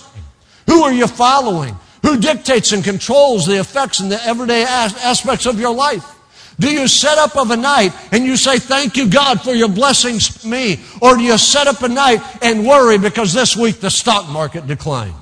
Who 0.67 0.83
are 0.83 0.93
you 0.93 1.07
following? 1.07 1.77
Who 2.03 2.19
dictates 2.19 2.73
and 2.73 2.83
controls 2.83 3.47
the 3.47 3.61
effects 3.61 4.01
and 4.01 4.11
the 4.11 4.25
everyday 4.25 4.65
aspects 4.65 5.47
of 5.47 5.61
your 5.61 5.75
life? 5.75 6.12
Do 6.59 6.71
you 6.71 6.87
set 6.87 7.19
up 7.19 7.37
of 7.37 7.51
a 7.51 7.57
night 7.57 7.93
and 8.13 8.25
you 8.25 8.37
say, 8.37 8.59
thank 8.59 8.97
you 8.97 9.09
God 9.09 9.41
for 9.41 9.53
your 9.53 9.69
blessings 9.69 10.43
to 10.43 10.49
me? 10.49 10.81
Or 11.01 11.17
do 11.17 11.23
you 11.23 11.39
set 11.39 11.67
up 11.67 11.83
a 11.83 11.89
night 11.89 12.21
and 12.43 12.67
worry 12.67 12.99
because 12.99 13.33
this 13.33 13.57
week 13.57 13.81
the 13.81 13.91
stock 13.91 14.29
market 14.29 14.67
declined? 14.67 15.15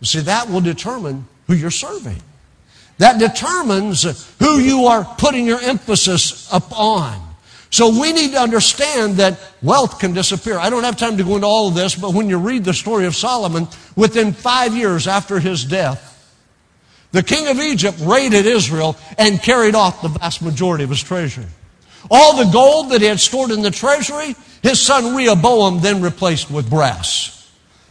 You 0.00 0.06
see, 0.06 0.20
that 0.20 0.50
will 0.50 0.60
determine 0.60 1.26
who 1.46 1.54
you're 1.54 1.70
serving. 1.70 2.20
That 2.98 3.18
determines 3.18 4.02
who 4.38 4.58
you 4.58 4.86
are 4.86 5.04
putting 5.18 5.46
your 5.46 5.60
emphasis 5.60 6.48
upon. 6.52 7.20
So 7.70 7.88
we 8.00 8.12
need 8.12 8.32
to 8.32 8.40
understand 8.40 9.16
that 9.16 9.40
wealth 9.60 9.98
can 9.98 10.12
disappear. 10.12 10.58
I 10.58 10.70
don't 10.70 10.84
have 10.84 10.96
time 10.96 11.16
to 11.16 11.24
go 11.24 11.34
into 11.34 11.48
all 11.48 11.68
of 11.68 11.74
this, 11.74 11.96
but 11.96 12.14
when 12.14 12.28
you 12.28 12.38
read 12.38 12.64
the 12.64 12.72
story 12.72 13.06
of 13.06 13.16
Solomon, 13.16 13.66
within 13.96 14.32
five 14.32 14.76
years 14.76 15.08
after 15.08 15.40
his 15.40 15.64
death, 15.64 16.13
the 17.14 17.22
king 17.22 17.46
of 17.46 17.60
Egypt 17.60 17.96
raided 18.00 18.44
Israel 18.44 18.96
and 19.16 19.40
carried 19.40 19.76
off 19.76 20.02
the 20.02 20.08
vast 20.08 20.42
majority 20.42 20.82
of 20.82 20.90
his 20.90 21.00
treasury. 21.00 21.46
All 22.10 22.36
the 22.44 22.50
gold 22.52 22.90
that 22.90 23.02
he 23.02 23.06
had 23.06 23.20
stored 23.20 23.52
in 23.52 23.62
the 23.62 23.70
treasury, 23.70 24.34
his 24.62 24.80
son 24.80 25.14
Rehoboam 25.14 25.80
then 25.80 26.02
replaced 26.02 26.50
with 26.50 26.68
brass. 26.68 27.48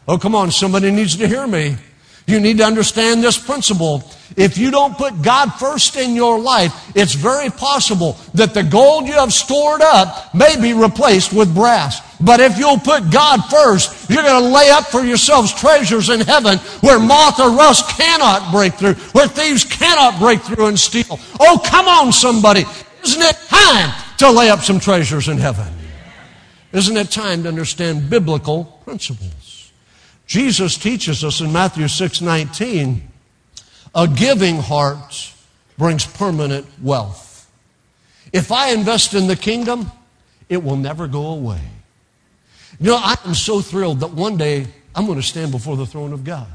Oh, 0.09 0.17
come 0.17 0.35
on, 0.35 0.51
somebody 0.51 0.91
needs 0.91 1.15
to 1.15 1.27
hear 1.27 1.47
me. 1.47 1.77
You 2.25 2.39
need 2.39 2.57
to 2.59 2.63
understand 2.63 3.23
this 3.23 3.37
principle. 3.37 4.03
If 4.35 4.57
you 4.57 4.71
don't 4.71 4.97
put 4.97 5.21
God 5.21 5.53
first 5.53 5.95
in 5.95 6.15
your 6.15 6.39
life, 6.39 6.91
it's 6.95 7.13
very 7.13 7.49
possible 7.49 8.17
that 8.33 8.53
the 8.53 8.63
gold 8.63 9.07
you 9.07 9.13
have 9.13 9.33
stored 9.33 9.81
up 9.81 10.33
may 10.33 10.59
be 10.59 10.73
replaced 10.73 11.33
with 11.33 11.53
brass. 11.53 12.01
But 12.19 12.39
if 12.39 12.57
you'll 12.57 12.79
put 12.79 13.11
God 13.11 13.41
first, 13.49 14.09
you're 14.09 14.23
going 14.23 14.41
to 14.41 14.49
lay 14.49 14.69
up 14.71 14.85
for 14.85 15.03
yourselves 15.03 15.53
treasures 15.53 16.09
in 16.09 16.21
heaven 16.21 16.57
where 16.79 16.97
moth 16.97 17.39
or 17.39 17.51
rust 17.51 17.89
cannot 17.89 18.51
break 18.51 18.73
through, 18.75 18.93
where 19.11 19.27
thieves 19.27 19.65
cannot 19.65 20.19
break 20.19 20.41
through 20.41 20.67
and 20.67 20.79
steal. 20.79 21.19
Oh, 21.39 21.61
come 21.63 21.87
on, 21.87 22.13
somebody. 22.13 22.63
Isn't 23.03 23.21
it 23.21 23.35
time 23.49 23.93
to 24.19 24.31
lay 24.31 24.49
up 24.49 24.61
some 24.61 24.79
treasures 24.79 25.27
in 25.27 25.37
heaven? 25.37 25.67
Isn't 26.71 26.95
it 26.95 27.11
time 27.11 27.43
to 27.43 27.49
understand 27.49 28.09
biblical 28.09 28.63
principles? 28.85 29.42
Jesus 30.33 30.79
teaches 30.79 31.23
us 31.23 31.41
in 31.41 31.53
Matthew 31.53 31.87
6 31.87 32.21
19, 32.21 33.07
a 33.93 34.07
giving 34.07 34.57
heart 34.57 35.31
brings 35.77 36.07
permanent 36.07 36.65
wealth. 36.81 37.47
If 38.31 38.51
I 38.51 38.71
invest 38.71 39.13
in 39.13 39.27
the 39.27 39.35
kingdom, 39.35 39.91
it 40.49 40.63
will 40.63 40.75
never 40.75 41.07
go 41.07 41.27
away. 41.27 41.61
You 42.79 42.87
know, 42.87 42.95
I 42.95 43.15
am 43.25 43.35
so 43.35 43.61
thrilled 43.61 43.99
that 43.99 44.09
one 44.09 44.35
day 44.37 44.65
I'm 44.95 45.05
going 45.05 45.19
to 45.19 45.23
stand 45.23 45.51
before 45.51 45.77
the 45.77 45.85
throne 45.85 46.13
of 46.13 46.23
God. 46.23 46.47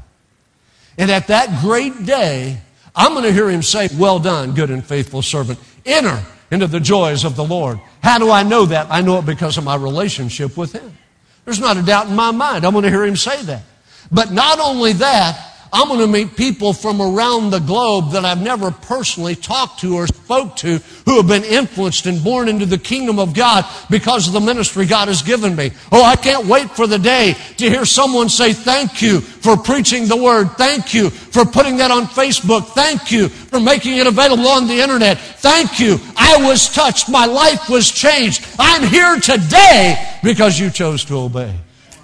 And 0.97 1.09
at 1.09 1.27
that 1.27 1.61
great 1.61 2.05
day, 2.05 2.59
I'm 2.93 3.13
going 3.13 3.23
to 3.23 3.31
hear 3.31 3.49
him 3.49 3.61
say, 3.61 3.87
Well 3.97 4.19
done, 4.19 4.55
good 4.55 4.71
and 4.71 4.85
faithful 4.85 5.21
servant. 5.21 5.57
Enter 5.85 6.21
into 6.51 6.67
the 6.67 6.81
joys 6.81 7.23
of 7.23 7.37
the 7.37 7.45
Lord. 7.45 7.79
How 8.03 8.17
do 8.17 8.29
I 8.29 8.43
know 8.43 8.65
that? 8.65 8.87
I 8.89 8.99
know 8.99 9.19
it 9.19 9.25
because 9.25 9.57
of 9.57 9.63
my 9.63 9.77
relationship 9.77 10.57
with 10.57 10.73
him. 10.73 10.97
There's 11.45 11.61
not 11.61 11.77
a 11.77 11.81
doubt 11.81 12.09
in 12.09 12.15
my 12.17 12.31
mind. 12.31 12.65
I'm 12.65 12.73
going 12.73 12.83
to 12.83 12.89
hear 12.89 13.05
him 13.05 13.15
say 13.15 13.41
that. 13.43 13.63
But 14.11 14.31
not 14.31 14.59
only 14.59 14.93
that, 14.93 15.49
I'm 15.71 15.87
going 15.87 15.99
to 15.99 16.07
meet 16.07 16.35
people 16.35 16.73
from 16.73 16.99
around 16.99 17.51
the 17.51 17.59
globe 17.59 18.11
that 18.13 18.25
I've 18.25 18.41
never 18.41 18.71
personally 18.71 19.35
talked 19.35 19.81
to 19.81 19.95
or 19.95 20.07
spoke 20.07 20.55
to 20.57 20.79
who 21.05 21.17
have 21.17 21.27
been 21.27 21.43
influenced 21.43 22.07
and 22.07 22.23
born 22.23 22.49
into 22.49 22.65
the 22.65 22.79
kingdom 22.79 23.19
of 23.19 23.35
God 23.35 23.65
because 23.89 24.27
of 24.27 24.33
the 24.33 24.39
ministry 24.39 24.87
God 24.87 25.09
has 25.09 25.21
given 25.21 25.55
me. 25.55 25.71
Oh, 25.91 26.03
I 26.03 26.15
can't 26.15 26.47
wait 26.47 26.71
for 26.71 26.87
the 26.87 26.97
day 26.97 27.35
to 27.57 27.69
hear 27.69 27.85
someone 27.85 28.29
say 28.29 28.51
thank 28.51 29.01
you 29.01 29.21
for 29.21 29.57
preaching 29.57 30.07
the 30.07 30.17
word. 30.17 30.49
Thank 30.53 30.95
you 30.95 31.11
for 31.11 31.45
putting 31.45 31.77
that 31.77 31.91
on 31.91 32.05
Facebook. 32.05 32.65
Thank 32.69 33.11
you 33.11 33.29
for 33.29 33.59
making 33.59 33.97
it 33.97 34.07
available 34.07 34.47
on 34.47 34.67
the 34.67 34.81
internet. 34.81 35.19
Thank 35.19 35.79
you. 35.79 35.99
I 36.17 36.47
was 36.47 36.73
touched. 36.73 37.09
My 37.09 37.27
life 37.27 37.69
was 37.69 37.91
changed. 37.91 38.47
I'm 38.57 38.87
here 38.87 39.19
today 39.19 40.17
because 40.23 40.59
you 40.59 40.71
chose 40.71 41.05
to 41.05 41.17
obey. 41.19 41.53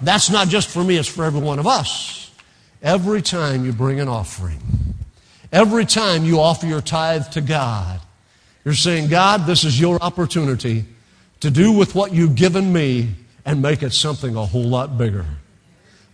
That's 0.02 0.30
not 0.30 0.48
just 0.48 0.68
for 0.68 0.82
me, 0.82 0.96
it's 0.96 1.08
for 1.08 1.24
every 1.24 1.40
one 1.40 1.58
of 1.58 1.66
us. 1.66 2.30
Every 2.82 3.22
time 3.22 3.64
you 3.64 3.72
bring 3.72 4.00
an 4.00 4.08
offering, 4.08 4.60
every 5.52 5.86
time 5.86 6.24
you 6.24 6.40
offer 6.40 6.66
your 6.66 6.80
tithe 6.80 7.30
to 7.32 7.40
God, 7.40 8.00
you're 8.64 8.74
saying, 8.74 9.08
God, 9.08 9.46
this 9.46 9.64
is 9.64 9.80
your 9.80 10.02
opportunity 10.02 10.84
to 11.40 11.50
do 11.50 11.72
with 11.72 11.94
what 11.94 12.12
you've 12.12 12.34
given 12.34 12.72
me 12.72 13.14
and 13.44 13.62
make 13.62 13.82
it 13.82 13.92
something 13.92 14.36
a 14.36 14.44
whole 14.44 14.64
lot 14.64 14.98
bigger. 14.98 15.24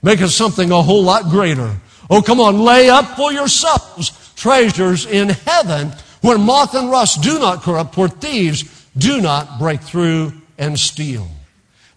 Make 0.03 0.21
it 0.21 0.29
something 0.29 0.71
a 0.71 0.83
whole 0.83 1.03
lot 1.03 1.25
greater. 1.25 1.77
Oh, 2.11 2.23
come 2.23 2.40
on, 2.40 2.61
lay 2.61 2.90
up 2.90 3.16
for 3.16 3.33
yourselves 3.33 4.11
treasures 4.37 5.07
in 5.07 5.29
heaven 5.29 5.92
where 6.21 6.37
moth 6.37 6.75
and 6.75 6.90
rust 6.90 7.23
do 7.23 7.38
not 7.38 7.62
corrupt, 7.62 7.97
where 7.97 8.09
thieves 8.09 8.64
do 8.97 9.21
not 9.21 9.59
break 9.59 9.81
through 9.81 10.33
and 10.59 10.79
steal. 10.79 11.29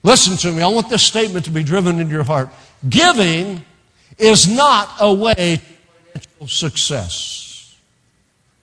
Listen 0.05 0.37
to 0.37 0.55
me. 0.55 0.61
I 0.61 0.67
want 0.67 0.87
this 0.87 1.01
statement 1.01 1.45
to 1.45 1.51
be 1.51 1.63
driven 1.63 1.99
into 1.99 2.13
your 2.13 2.23
heart. 2.23 2.49
Giving 2.87 3.65
is 4.19 4.47
not 4.47 4.87
a 4.99 5.11
way 5.11 5.57
to 5.57 6.19
financial 6.19 6.47
success. 6.47 7.75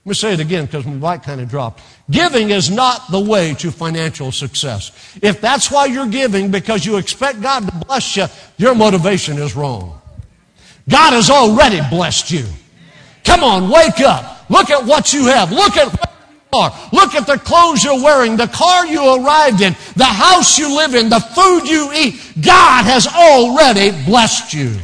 Let 0.05 0.09
me 0.09 0.13
say 0.13 0.33
it 0.33 0.39
again 0.39 0.67
because 0.67 0.85
my 0.85 1.15
mic 1.15 1.23
kind 1.23 1.41
of 1.41 1.49
dropped. 1.49 1.81
Giving 2.09 2.51
is 2.51 2.71
not 2.71 3.11
the 3.11 3.19
way 3.19 3.55
to 3.55 3.71
financial 3.71 4.31
success. 4.31 4.93
If 5.21 5.41
that's 5.41 5.69
why 5.69 5.87
you're 5.87 6.07
giving 6.07 6.49
because 6.49 6.85
you 6.85 6.95
expect 6.95 7.41
God 7.41 7.67
to 7.67 7.85
bless 7.87 8.15
you, 8.15 8.27
your 8.55 8.73
motivation 8.73 9.37
is 9.37 9.53
wrong. 9.53 9.99
God 10.87 11.11
has 11.11 11.29
already 11.29 11.81
blessed 11.89 12.31
you. 12.31 12.45
Come 13.25 13.43
on, 13.43 13.69
wake 13.69 13.99
up. 13.99 14.49
Look 14.49 14.69
at 14.69 14.85
what 14.85 15.11
you 15.11 15.25
have. 15.25 15.51
Look 15.51 15.75
at 15.75 16.12
Look 16.53 17.15
at 17.15 17.25
the 17.25 17.37
clothes 17.37 17.83
you're 17.83 18.01
wearing, 18.01 18.37
the 18.37 18.47
car 18.47 18.85
you 18.85 19.15
arrived 19.15 19.61
in, 19.61 19.75
the 19.95 20.05
house 20.05 20.57
you 20.57 20.75
live 20.75 20.93
in, 20.93 21.09
the 21.09 21.19
food 21.19 21.67
you 21.67 21.91
eat. 21.93 22.21
God 22.41 22.85
has 22.85 23.07
already 23.07 23.91
blessed 24.05 24.53
you. 24.53 24.77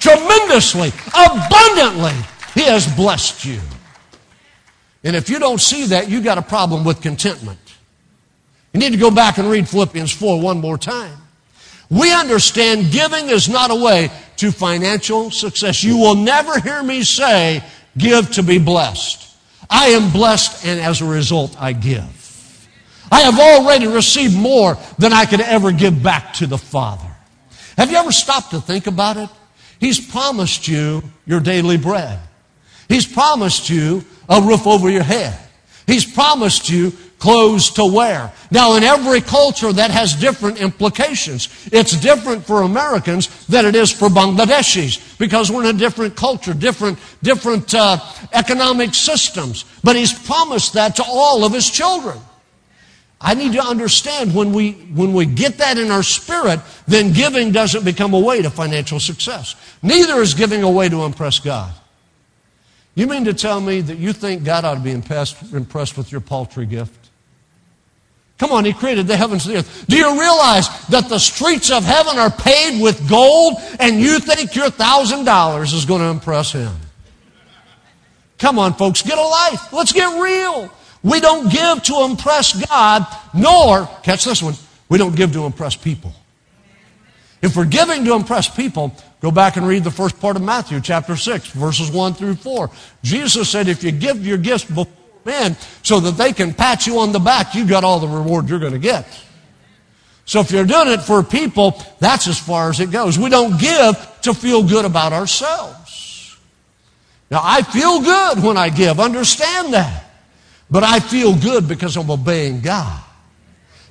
Tremendously, 0.00 0.92
abundantly, 1.14 2.14
He 2.54 2.62
has 2.62 2.92
blessed 2.96 3.44
you. 3.44 3.60
And 5.04 5.14
if 5.14 5.30
you 5.30 5.38
don't 5.38 5.60
see 5.60 5.86
that, 5.86 6.10
you 6.10 6.20
got 6.20 6.38
a 6.38 6.42
problem 6.42 6.84
with 6.84 7.00
contentment. 7.00 7.58
You 8.72 8.80
need 8.80 8.92
to 8.92 8.98
go 8.98 9.10
back 9.10 9.38
and 9.38 9.48
read 9.48 9.68
Philippians 9.68 10.12
4 10.12 10.40
one 10.40 10.60
more 10.60 10.78
time. 10.78 11.16
We 11.88 12.12
understand 12.12 12.92
giving 12.92 13.28
is 13.28 13.48
not 13.48 13.70
a 13.70 13.74
way 13.74 14.10
to 14.36 14.52
financial 14.52 15.30
success. 15.30 15.82
You 15.82 15.98
will 15.98 16.14
never 16.14 16.58
hear 16.60 16.82
me 16.82 17.02
say, 17.02 17.64
give 17.98 18.30
to 18.32 18.42
be 18.42 18.58
blessed. 18.58 19.29
I 19.70 19.90
am 19.90 20.10
blessed, 20.10 20.66
and 20.66 20.80
as 20.80 21.00
a 21.00 21.04
result, 21.04 21.56
I 21.60 21.72
give. 21.72 22.68
I 23.10 23.20
have 23.20 23.38
already 23.38 23.86
received 23.86 24.36
more 24.36 24.76
than 24.98 25.12
I 25.12 25.24
could 25.26 25.40
ever 25.40 25.72
give 25.72 26.02
back 26.02 26.34
to 26.34 26.46
the 26.46 26.58
Father. 26.58 27.08
Have 27.76 27.90
you 27.90 27.96
ever 27.96 28.12
stopped 28.12 28.50
to 28.50 28.60
think 28.60 28.86
about 28.86 29.16
it? 29.16 29.28
He's 29.78 30.04
promised 30.04 30.68
you 30.68 31.02
your 31.26 31.40
daily 31.40 31.78
bread. 31.78 32.18
He's 32.88 33.06
promised 33.06 33.70
you 33.70 34.04
a 34.28 34.42
roof 34.42 34.66
over 34.66 34.90
your 34.90 35.02
head. 35.02 35.38
He's 35.86 36.04
promised 36.04 36.68
you 36.68 36.92
clothes 37.20 37.70
to 37.70 37.84
wear. 37.84 38.32
Now, 38.50 38.74
in 38.74 38.82
every 38.82 39.20
culture, 39.20 39.72
that 39.72 39.90
has 39.92 40.14
different 40.14 40.58
implications. 40.58 41.68
It's 41.70 41.98
different 42.00 42.44
for 42.44 42.62
Americans 42.62 43.46
than 43.46 43.66
it 43.66 43.76
is 43.76 43.92
for 43.92 44.08
Bangladeshis 44.08 45.18
because 45.18 45.52
we're 45.52 45.68
in 45.68 45.76
a 45.76 45.78
different 45.78 46.16
culture, 46.16 46.54
different, 46.54 46.98
different 47.22 47.72
uh, 47.74 47.98
economic 48.32 48.94
systems. 48.94 49.64
But 49.84 49.94
He's 49.94 50.12
promised 50.12 50.72
that 50.72 50.96
to 50.96 51.04
all 51.06 51.44
of 51.44 51.52
His 51.52 51.70
children. 51.70 52.18
I 53.20 53.34
need 53.34 53.52
to 53.52 53.62
understand 53.62 54.34
when 54.34 54.52
we, 54.52 54.72
when 54.72 55.12
we 55.12 55.26
get 55.26 55.58
that 55.58 55.76
in 55.76 55.90
our 55.90 56.02
spirit, 56.02 56.60
then 56.88 57.12
giving 57.12 57.52
doesn't 57.52 57.84
become 57.84 58.14
a 58.14 58.18
way 58.18 58.40
to 58.40 58.48
financial 58.48 58.98
success. 58.98 59.54
Neither 59.82 60.22
is 60.22 60.32
giving 60.32 60.62
a 60.62 60.70
way 60.70 60.88
to 60.88 61.04
impress 61.04 61.38
God. 61.38 61.74
You 62.94 63.06
mean 63.06 63.26
to 63.26 63.34
tell 63.34 63.60
me 63.60 63.82
that 63.82 63.98
you 63.98 64.14
think 64.14 64.42
God 64.42 64.64
ought 64.64 64.74
to 64.74 64.80
be 64.80 64.90
impressed, 64.90 65.52
impressed 65.52 65.98
with 65.98 66.10
your 66.10 66.22
paltry 66.22 66.64
gift? 66.66 66.99
Come 68.40 68.52
on, 68.52 68.64
He 68.64 68.72
created 68.72 69.06
the 69.06 69.18
heavens 69.18 69.44
and 69.44 69.54
the 69.54 69.58
earth. 69.58 69.84
Do 69.86 69.98
you 69.98 70.18
realize 70.18 70.66
that 70.86 71.10
the 71.10 71.18
streets 71.18 71.70
of 71.70 71.84
heaven 71.84 72.16
are 72.16 72.30
paved 72.30 72.82
with 72.82 73.06
gold 73.06 73.56
and 73.78 74.00
you 74.00 74.18
think 74.18 74.54
your 74.54 74.70
thousand 74.70 75.26
dollars 75.26 75.74
is 75.74 75.84
going 75.84 76.00
to 76.00 76.06
impress 76.06 76.52
Him? 76.52 76.72
Come 78.38 78.58
on, 78.58 78.72
folks, 78.72 79.02
get 79.02 79.18
a 79.18 79.22
life. 79.22 79.70
Let's 79.74 79.92
get 79.92 80.22
real. 80.22 80.72
We 81.02 81.20
don't 81.20 81.52
give 81.52 81.82
to 81.82 82.04
impress 82.04 82.54
God, 82.66 83.06
nor, 83.34 83.86
catch 84.02 84.24
this 84.24 84.42
one, 84.42 84.54
we 84.88 84.96
don't 84.96 85.14
give 85.14 85.34
to 85.34 85.44
impress 85.44 85.76
people. 85.76 86.14
If 87.42 87.56
we're 87.56 87.66
giving 87.66 88.06
to 88.06 88.14
impress 88.14 88.48
people, 88.48 88.94
go 89.20 89.30
back 89.30 89.58
and 89.58 89.68
read 89.68 89.84
the 89.84 89.90
first 89.90 90.18
part 90.18 90.36
of 90.36 90.42
Matthew 90.42 90.80
chapter 90.80 91.14
6, 91.14 91.48
verses 91.48 91.90
1 91.90 92.14
through 92.14 92.36
4. 92.36 92.70
Jesus 93.02 93.50
said, 93.50 93.68
if 93.68 93.84
you 93.84 93.92
give 93.92 94.26
your 94.26 94.38
gifts 94.38 94.64
before 94.64 94.86
men 95.24 95.56
so 95.82 96.00
that 96.00 96.12
they 96.12 96.32
can 96.32 96.54
pat 96.54 96.86
you 96.86 97.00
on 97.00 97.12
the 97.12 97.18
back, 97.18 97.54
you 97.54 97.66
got 97.66 97.84
all 97.84 98.00
the 98.00 98.08
reward 98.08 98.48
you're 98.48 98.58
going 98.58 98.72
to 98.72 98.78
get. 98.78 99.06
So 100.24 100.40
if 100.40 100.50
you're 100.52 100.64
doing 100.64 100.88
it 100.88 101.02
for 101.02 101.22
people, 101.22 101.82
that's 101.98 102.28
as 102.28 102.38
far 102.38 102.70
as 102.70 102.78
it 102.78 102.90
goes. 102.90 103.18
We 103.18 103.30
don't 103.30 103.60
give 103.60 103.96
to 104.22 104.32
feel 104.32 104.62
good 104.62 104.84
about 104.84 105.12
ourselves. 105.12 106.38
Now, 107.30 107.40
I 107.42 107.62
feel 107.62 108.00
good 108.00 108.42
when 108.42 108.56
I 108.56 108.68
give. 108.68 109.00
Understand 109.00 109.74
that. 109.74 110.04
But 110.70 110.84
I 110.84 111.00
feel 111.00 111.34
good 111.34 111.66
because 111.66 111.96
I'm 111.96 112.10
obeying 112.10 112.60
God, 112.60 113.02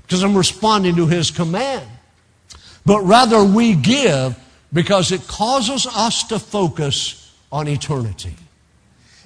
because 0.04 0.24
I'm 0.24 0.38
responding 0.38 0.96
to 0.96 1.08
His 1.08 1.30
command. 1.30 1.86
But 2.86 3.02
rather, 3.02 3.44
we 3.44 3.76
give 3.76 4.38
because 4.72 5.12
it 5.12 5.28
causes 5.28 5.86
us 5.88 6.24
to 6.30 6.40
focus 6.40 7.36
on 7.52 7.68
eternity. 7.68 8.34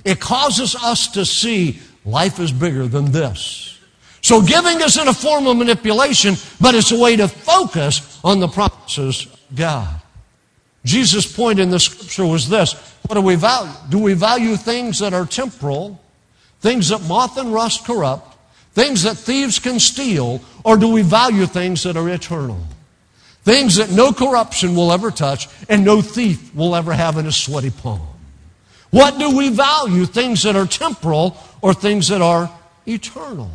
It 0.04 0.20
causes 0.20 0.76
us 0.76 1.10
to 1.10 1.26
see 1.26 1.80
life 2.06 2.40
is 2.40 2.52
bigger 2.52 2.88
than 2.88 3.12
this. 3.12 3.80
So 4.22 4.42
giving 4.42 4.80
isn't 4.80 5.08
a 5.08 5.14
form 5.14 5.48
of 5.48 5.58
manipulation, 5.58 6.36
but 6.62 6.76
it's 6.76 6.92
a 6.92 7.00
way 7.00 7.16
to 7.18 7.28
focus 7.28 8.20
on 8.24 8.40
the 8.40 8.48
promises 8.48 9.26
of 9.26 9.56
God. 9.56 10.02
Jesus' 10.86 11.32
point 11.32 11.60
in 11.60 11.70
the 11.70 11.80
scripture 11.80 12.26
was 12.26 12.50
this. 12.50 12.74
What 13.08 13.16
do 13.16 13.22
we 13.22 13.36
value? 13.36 13.72
Do 13.90 14.00
we 14.00 14.14
value 14.14 14.56
things 14.56 15.00
that 15.00 15.14
are 15.14 15.26
temporal 15.26 16.00
things 16.64 16.88
that 16.90 17.02
moth 17.04 17.38
and 17.38 17.54
rust 17.54 17.84
corrupt, 17.84 18.38
things 18.72 19.04
that 19.04 19.18
thieves 19.18 19.60
can 19.60 19.80
steal, 19.80 20.42
or 20.64 20.78
do 20.78 20.88
we 20.88 21.02
value 21.02 21.46
things 21.46 21.84
that 21.84 21.98
are 21.98 22.10
eternal? 22.10 22.58
Things 23.44 23.76
that 23.76 23.92
no 23.92 24.14
corruption 24.14 24.74
will 24.74 24.94
ever 24.94 25.12
touch 25.12 25.50
and 25.68 25.84
no 25.84 26.02
thief 26.02 26.56
will 26.56 26.74
ever 26.74 26.94
have 26.94 27.18
in 27.18 27.26
his 27.26 27.36
sweaty 27.36 27.70
palm. 27.70 28.00
What 28.92 29.20
do 29.20 29.36
we 29.36 29.50
value? 29.50 30.06
Things 30.06 30.44
that 30.44 30.56
are 30.56 30.66
temporal 30.66 31.36
or 31.64 31.74
things 31.74 32.10
that 32.10 32.22
are 32.22 32.52
eternal? 32.86 33.50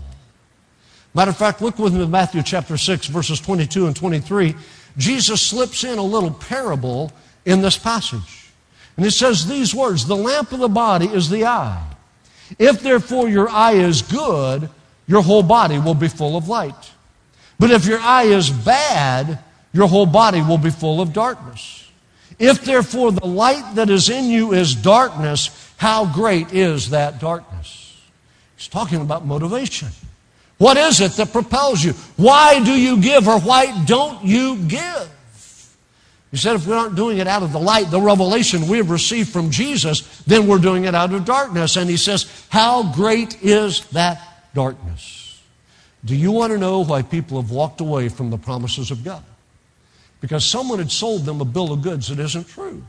Matter 1.13 1.31
of 1.31 1.37
fact, 1.37 1.61
look 1.61 1.79
with 1.79 1.93
me 1.93 2.03
in 2.03 2.11
Matthew 2.11 2.43
chapter 2.43 2.79
6, 2.79 3.07
verses 3.09 3.39
22 3.39 3.87
and 3.87 3.95
23. 3.95 4.55
Jesus 4.97 5.43
slips 5.43 5.85
in 5.85 5.99
a 5.99 6.03
little 6.03 6.31
parable 6.31 7.13
in 7.45 7.61
this 7.61 7.77
passage. 7.77 8.51
And 8.97 9.05
it 9.05 9.11
says 9.11 9.47
these 9.47 9.75
words 9.75 10.07
The 10.07 10.17
lamp 10.17 10.53
of 10.53 10.61
the 10.61 10.69
body 10.69 11.07
is 11.07 11.29
the 11.29 11.45
eye. 11.45 11.85
If 12.59 12.81
therefore 12.81 13.29
your 13.29 13.49
eye 13.51 13.75
is 13.75 14.01
good, 14.01 14.71
your 15.07 15.23
whole 15.23 15.43
body 15.43 15.79
will 15.79 15.95
be 15.95 16.09
full 16.09 16.37
of 16.37 16.49
light. 16.49 16.93
But 17.59 17.71
if 17.71 17.85
your 17.85 18.01
eye 18.01 18.25
is 18.25 18.49
bad, 18.49 19.39
your 19.73 19.87
whole 19.87 20.07
body 20.07 20.41
will 20.41 20.59
be 20.59 20.71
full 20.71 21.01
of 21.01 21.13
darkness. 21.13 21.91
If 22.39 22.65
therefore 22.65 23.13
the 23.13 23.27
light 23.27 23.75
that 23.75 23.91
is 23.91 24.09
in 24.09 24.27
you 24.27 24.53
is 24.53 24.75
darkness, 24.75 25.51
how 25.77 26.13
great 26.13 26.53
is 26.53 26.91
that 26.91 27.21
darkness? 27.21 27.88
He's 28.59 28.69
talking 28.69 29.01
about 29.01 29.25
motivation. 29.25 29.89
What 30.59 30.77
is 30.77 31.01
it 31.01 31.13
that 31.13 31.33
propels 31.33 31.83
you? 31.83 31.93
Why 32.17 32.63
do 32.63 32.73
you 32.73 33.01
give 33.01 33.29
or 33.29 33.39
why 33.39 33.85
don't 33.85 34.25
you 34.25 34.57
give? 34.57 35.15
He 36.33 36.37
said 36.37 36.57
if 36.57 36.67
we 36.67 36.75
aren't 36.75 36.97
doing 36.97 37.19
it 37.19 37.29
out 37.29 37.45
of 37.45 37.53
the 37.53 37.61
light, 37.61 37.91
the 37.91 38.01
revelation 38.01 38.69
we 38.69 38.79
have 38.79 38.91
received 38.91 39.31
from 39.31 39.51
Jesus, 39.51 40.23
then 40.25 40.47
we're 40.47 40.59
doing 40.59 40.85
it 40.85 40.95
out 40.95 41.13
of 41.13 41.25
darkness. 41.25 41.77
And 41.77 41.89
he 41.89 41.97
says, 41.97 42.47
How 42.51 42.93
great 42.93 43.43
is 43.43 43.87
that 43.91 44.21
darkness? 44.53 45.41
Do 46.05 46.17
you 46.17 46.33
want 46.33 46.53
to 46.53 46.59
know 46.59 46.85
why 46.85 47.03
people 47.03 47.41
have 47.41 47.51
walked 47.51 47.81
away 47.81 48.09
from 48.09 48.31
the 48.31 48.39
promises 48.39 48.91
of 48.91 49.05
God? 49.05 49.23
Because 50.21 50.45
someone 50.45 50.81
had 50.81 50.91
sold 50.91 51.25
them 51.25 51.41
a 51.41 51.45
bill 51.45 51.73
of 51.73 51.83
goods 51.83 52.09
that 52.09 52.19
isn't 52.19 52.49
true. 52.49 52.83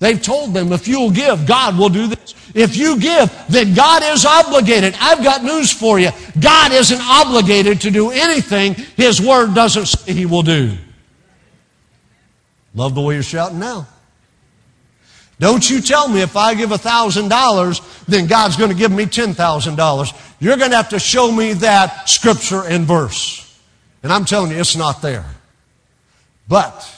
They've 0.00 0.20
told 0.20 0.52
them, 0.52 0.72
if 0.72 0.88
you'll 0.88 1.10
give, 1.10 1.46
God 1.46 1.78
will 1.78 1.88
do 1.88 2.08
this. 2.08 2.34
If 2.54 2.76
you 2.76 2.98
give, 2.98 3.32
then 3.48 3.74
God 3.74 4.02
is 4.04 4.24
obligated. 4.24 4.94
I've 5.00 5.22
got 5.22 5.42
news 5.42 5.72
for 5.72 5.98
you. 5.98 6.10
God 6.38 6.72
isn't 6.72 7.00
obligated 7.00 7.80
to 7.82 7.90
do 7.90 8.10
anything 8.10 8.74
His 8.96 9.20
Word 9.20 9.54
doesn't 9.54 9.86
say 9.86 10.12
He 10.12 10.26
will 10.26 10.42
do. 10.42 10.76
Love 12.74 12.94
the 12.94 13.00
way 13.00 13.14
you're 13.14 13.22
shouting 13.22 13.58
now. 13.58 13.86
Don't 15.40 15.68
you 15.68 15.80
tell 15.80 16.08
me 16.08 16.22
if 16.22 16.36
I 16.36 16.54
give 16.54 16.70
$1,000, 16.70 18.04
then 18.06 18.26
God's 18.26 18.56
going 18.56 18.70
to 18.70 18.76
give 18.76 18.92
me 18.92 19.04
$10,000. 19.04 20.36
You're 20.40 20.56
going 20.56 20.70
to 20.70 20.76
have 20.76 20.90
to 20.90 20.98
show 20.98 21.30
me 21.32 21.54
that 21.54 22.08
scripture 22.08 22.62
and 22.64 22.84
verse. 22.84 23.40
And 24.02 24.12
I'm 24.12 24.24
telling 24.24 24.52
you, 24.52 24.58
it's 24.58 24.76
not 24.76 25.02
there. 25.02 25.24
But 26.46 26.93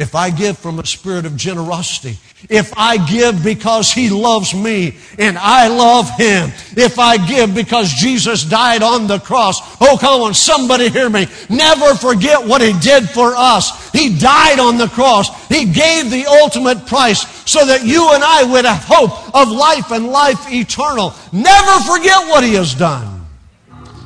if 0.00 0.14
I 0.14 0.30
give 0.30 0.56
from 0.56 0.78
a 0.78 0.86
spirit 0.86 1.26
of 1.26 1.36
generosity, 1.36 2.16
if 2.48 2.72
I 2.74 2.96
give 3.06 3.44
because 3.44 3.92
He 3.92 4.08
loves 4.08 4.54
me 4.54 4.96
and 5.18 5.36
I 5.36 5.68
love 5.68 6.08
Him, 6.16 6.48
if 6.74 6.98
I 6.98 7.18
give 7.18 7.54
because 7.54 7.92
Jesus 7.92 8.42
died 8.44 8.82
on 8.82 9.06
the 9.06 9.18
cross, 9.18 9.60
oh 9.78 9.98
come 10.00 10.22
on, 10.22 10.32
somebody 10.32 10.88
hear 10.88 11.10
me. 11.10 11.26
Never 11.50 11.94
forget 11.94 12.42
what 12.42 12.62
He 12.62 12.72
did 12.80 13.10
for 13.10 13.34
us. 13.36 13.92
He 13.92 14.18
died 14.18 14.58
on 14.58 14.78
the 14.78 14.88
cross. 14.88 15.28
He 15.48 15.66
gave 15.66 16.10
the 16.10 16.24
ultimate 16.26 16.86
price 16.86 17.20
so 17.44 17.66
that 17.66 17.84
you 17.84 18.10
and 18.14 18.24
I 18.24 18.44
would 18.44 18.64
have 18.64 18.82
hope 18.82 19.34
of 19.34 19.50
life 19.50 19.90
and 19.90 20.06
life 20.06 20.50
eternal. 20.50 21.12
Never 21.30 21.80
forget 21.84 22.26
what 22.26 22.42
He 22.42 22.54
has 22.54 22.74
done. 22.74 23.26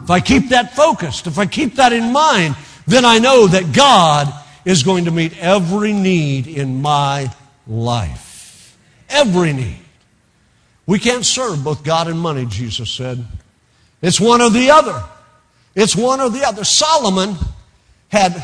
If 0.02 0.10
I 0.10 0.18
keep 0.18 0.48
that 0.48 0.74
focused, 0.74 1.28
if 1.28 1.38
I 1.38 1.46
keep 1.46 1.76
that 1.76 1.92
in 1.92 2.12
mind, 2.12 2.56
then 2.84 3.04
I 3.04 3.20
know 3.20 3.46
that 3.46 3.72
God 3.72 4.34
is 4.64 4.82
going 4.82 5.04
to 5.04 5.10
meet 5.10 5.36
every 5.38 5.92
need 5.92 6.46
in 6.46 6.80
my 6.80 7.30
life. 7.66 8.76
Every 9.08 9.52
need. 9.52 9.80
We 10.86 10.98
can't 10.98 11.24
serve 11.24 11.64
both 11.64 11.82
God 11.82 12.08
and 12.08 12.18
money, 12.18 12.46
Jesus 12.46 12.90
said. 12.90 13.24
It's 14.02 14.20
one 14.20 14.42
or 14.42 14.50
the 14.50 14.70
other. 14.70 15.02
It's 15.74 15.96
one 15.96 16.20
or 16.20 16.30
the 16.30 16.46
other. 16.46 16.64
Solomon 16.64 17.36
had, 18.08 18.42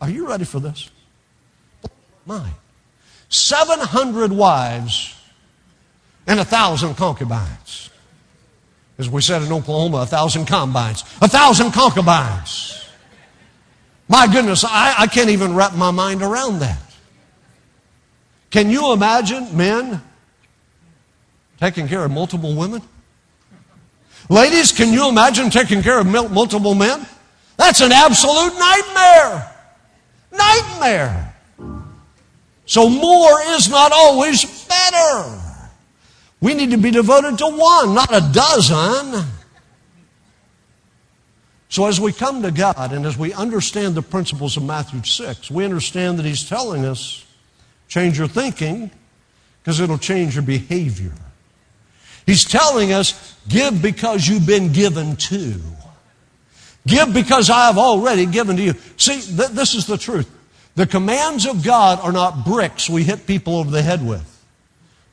are 0.00 0.10
you 0.10 0.28
ready 0.28 0.44
for 0.44 0.58
this? 0.58 0.90
Mine. 2.24 2.52
700 3.28 4.32
wives 4.32 5.14
and 6.26 6.40
a 6.40 6.44
thousand 6.44 6.94
concubines. 6.94 7.90
As 8.98 9.10
we 9.10 9.20
said 9.20 9.42
in 9.42 9.52
Oklahoma, 9.52 9.98
a 9.98 10.06
thousand 10.06 10.46
combines. 10.46 11.02
A 11.20 11.28
thousand 11.28 11.72
concubines. 11.72 12.85
My 14.08 14.26
goodness, 14.26 14.64
I, 14.64 14.94
I 14.98 15.06
can't 15.06 15.30
even 15.30 15.54
wrap 15.54 15.74
my 15.74 15.90
mind 15.90 16.22
around 16.22 16.60
that. 16.60 16.78
Can 18.50 18.70
you 18.70 18.92
imagine 18.92 19.56
men 19.56 20.00
taking 21.58 21.88
care 21.88 22.04
of 22.04 22.10
multiple 22.10 22.54
women? 22.54 22.82
Ladies, 24.28 24.72
can 24.72 24.92
you 24.92 25.08
imagine 25.08 25.50
taking 25.50 25.82
care 25.82 25.98
of 25.98 26.06
multiple 26.06 26.74
men? 26.74 27.06
That's 27.56 27.80
an 27.80 27.92
absolute 27.92 28.58
nightmare. 28.58 29.52
Nightmare. 30.32 31.34
So 32.66 32.88
more 32.88 33.40
is 33.48 33.68
not 33.68 33.92
always 33.92 34.66
better. 34.66 35.40
We 36.40 36.54
need 36.54 36.70
to 36.72 36.76
be 36.76 36.90
devoted 36.90 37.38
to 37.38 37.46
one, 37.46 37.94
not 37.94 38.12
a 38.12 38.32
dozen. 38.32 39.24
So 41.76 41.84
as 41.84 42.00
we 42.00 42.10
come 42.10 42.40
to 42.40 42.50
God 42.50 42.94
and 42.94 43.04
as 43.04 43.18
we 43.18 43.34
understand 43.34 43.96
the 43.96 44.00
principles 44.00 44.56
of 44.56 44.62
Matthew 44.62 45.02
6, 45.02 45.50
we 45.50 45.62
understand 45.62 46.18
that 46.18 46.24
He's 46.24 46.48
telling 46.48 46.86
us, 46.86 47.22
change 47.86 48.16
your 48.16 48.28
thinking 48.28 48.90
because 49.62 49.78
it'll 49.78 49.98
change 49.98 50.36
your 50.36 50.42
behavior. 50.42 51.12
He's 52.24 52.46
telling 52.46 52.94
us, 52.94 53.36
give 53.46 53.82
because 53.82 54.26
you've 54.26 54.46
been 54.46 54.72
given 54.72 55.16
to. 55.16 55.60
Give 56.86 57.12
because 57.12 57.50
I 57.50 57.66
have 57.66 57.76
already 57.76 58.24
given 58.24 58.56
to 58.56 58.62
you. 58.62 58.74
See, 58.96 59.20
th- 59.20 59.50
this 59.50 59.74
is 59.74 59.86
the 59.86 59.98
truth. 59.98 60.30
The 60.76 60.86
commands 60.86 61.44
of 61.44 61.62
God 61.62 62.00
are 62.00 62.10
not 62.10 62.46
bricks 62.46 62.88
we 62.88 63.02
hit 63.02 63.26
people 63.26 63.56
over 63.56 63.70
the 63.70 63.82
head 63.82 64.02
with, 64.02 64.42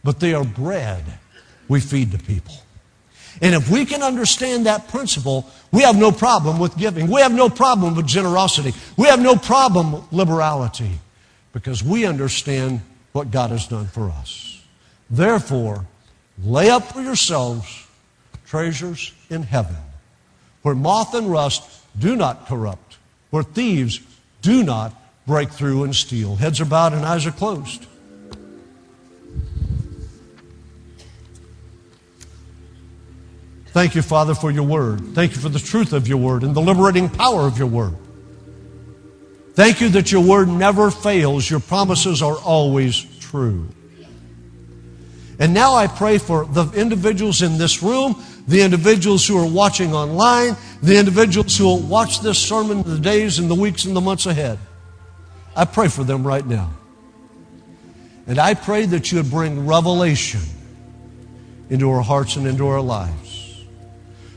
but 0.02 0.22
they 0.22 0.34
are 0.34 0.46
bread 0.46 1.04
we 1.68 1.82
feed 1.82 2.14
to 2.14 2.18
people. 2.20 2.56
And 3.42 3.56
if 3.56 3.70
we 3.70 3.86
can 3.86 4.04
understand 4.04 4.66
that 4.66 4.88
principle, 4.88 5.50
we 5.72 5.82
have 5.82 5.98
no 5.98 6.12
problem 6.12 6.60
with 6.60 6.78
giving. 6.78 7.10
We 7.10 7.22
have 7.22 7.34
no 7.34 7.50
problem 7.50 7.96
with 7.96 8.06
generosity. 8.06 8.74
We 8.98 9.08
have 9.08 9.22
no 9.22 9.36
problem 9.36 9.94
with 9.94 10.04
liberality 10.12 11.00
because 11.52 11.84
we 11.84 12.06
understand 12.06 12.82
what 13.12 13.32
God 13.32 13.52
has 13.52 13.68
done 13.68 13.88
for 13.88 14.10
us. 14.10 14.62
Therefore, 15.10 15.86
lay 16.44 16.70
up 16.70 16.92
for 16.92 17.02
yourselves 17.02 17.88
treasures 18.46 19.14
in 19.30 19.44
heaven 19.44 19.78
where 20.64 20.76
moth 20.76 21.14
and 21.14 21.30
rust 21.32 21.64
do 21.98 22.16
not 22.16 22.48
corrupt, 22.48 22.98
where 23.30 23.44
thieves 23.44 24.00
do 24.42 24.64
not 24.64 24.94
break 25.28 25.50
through 25.52 25.84
and 25.84 25.96
steal. 25.96 26.36
Heads 26.36 26.60
are 26.60 26.66
bowed 26.66 26.94
and 26.94 27.06
eyes 27.06 27.26
are 27.26 27.32
closed. 27.32 27.86
Thank 33.74 33.96
you, 33.96 34.04
Father, 34.04 34.36
for 34.36 34.52
your 34.52 34.64
word. 34.64 35.16
Thank 35.16 35.36
you 35.36 35.42
for 35.42 35.50
the 35.50 35.60
truth 35.60 35.94
of 35.94 36.08
your 36.08 36.20
word 36.20 36.44
and 36.44 36.56
the 36.56 36.62
liberating 36.62 37.10
power 37.10 37.42
of 37.42 37.58
your 37.58 37.68
word. 37.68 37.96
Thank 39.56 39.82
you 39.82 39.90
that 39.90 40.12
your 40.12 40.22
word 40.22 40.48
never 40.48 40.92
fails. 40.92 41.50
Your 41.50 41.60
promises 41.60 42.22
are 42.22 42.38
always 42.38 43.04
true. 43.20 43.68
And 45.40 45.56
now 45.56 45.74
I 45.74 45.88
pray 45.88 46.20
for 46.20 46.46
the 46.46 46.72
individuals 46.74 47.42
in 47.42 47.58
this 47.58 47.82
room, 47.82 48.24
the 48.48 48.62
individuals 48.62 49.28
who 49.28 49.40
are 49.40 49.52
watching 49.52 49.94
online, 49.94 50.56
the 50.84 50.98
individuals 50.98 51.58
who 51.58 51.66
will 51.66 51.80
watch 51.80 52.22
this 52.22 52.38
sermon 52.38 52.80
in 52.80 52.90
the 52.90 53.00
days 53.00 53.40
and 53.40 53.50
the 53.50 53.56
weeks 53.56 53.86
and 53.86 53.96
the 53.96 54.02
months 54.02 54.28
ahead. 54.28 54.60
I 55.56 55.66
pray 55.66 55.88
for 55.88 56.04
them 56.04 56.26
right 56.26 56.46
now. 56.46 56.72
And 58.28 58.38
I 58.38 58.54
pray 58.54 58.86
that 58.86 59.12
you 59.12 59.18
would 59.18 59.32
bring 59.32 59.66
revelation 59.66 60.42
into 61.70 61.90
our 61.90 62.02
hearts 62.02 62.36
and 62.36 62.46
into 62.46 62.68
our 62.68 62.82
lives. 62.82 63.23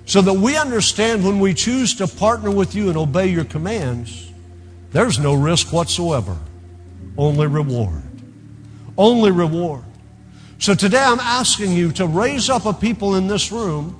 So 0.06 0.22
that 0.22 0.32
we 0.32 0.56
understand 0.56 1.24
when 1.24 1.40
we 1.40 1.52
choose 1.52 1.96
to 1.96 2.06
partner 2.06 2.50
with 2.50 2.74
you 2.74 2.88
and 2.88 2.96
obey 2.96 3.26
your 3.26 3.44
commands, 3.44 4.30
there's 4.92 5.18
no 5.18 5.34
risk 5.34 5.72
whatsoever, 5.72 6.38
only 7.18 7.48
reward. 7.48 8.02
Only 8.96 9.32
reward. 9.32 9.82
So 10.58 10.74
today 10.74 11.02
I'm 11.02 11.20
asking 11.20 11.72
you 11.72 11.92
to 11.92 12.06
raise 12.06 12.48
up 12.48 12.66
a 12.66 12.72
people 12.72 13.16
in 13.16 13.26
this 13.26 13.52
room 13.52 13.98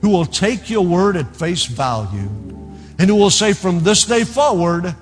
who 0.00 0.10
will 0.10 0.24
take 0.24 0.70
your 0.70 0.84
word 0.84 1.16
at 1.16 1.36
face 1.36 1.66
value 1.66 2.30
and 2.98 3.08
who 3.08 3.16
will 3.16 3.30
say, 3.30 3.52
from 3.52 3.82
this 3.82 4.04
day 4.04 4.24
forward, 4.24 4.94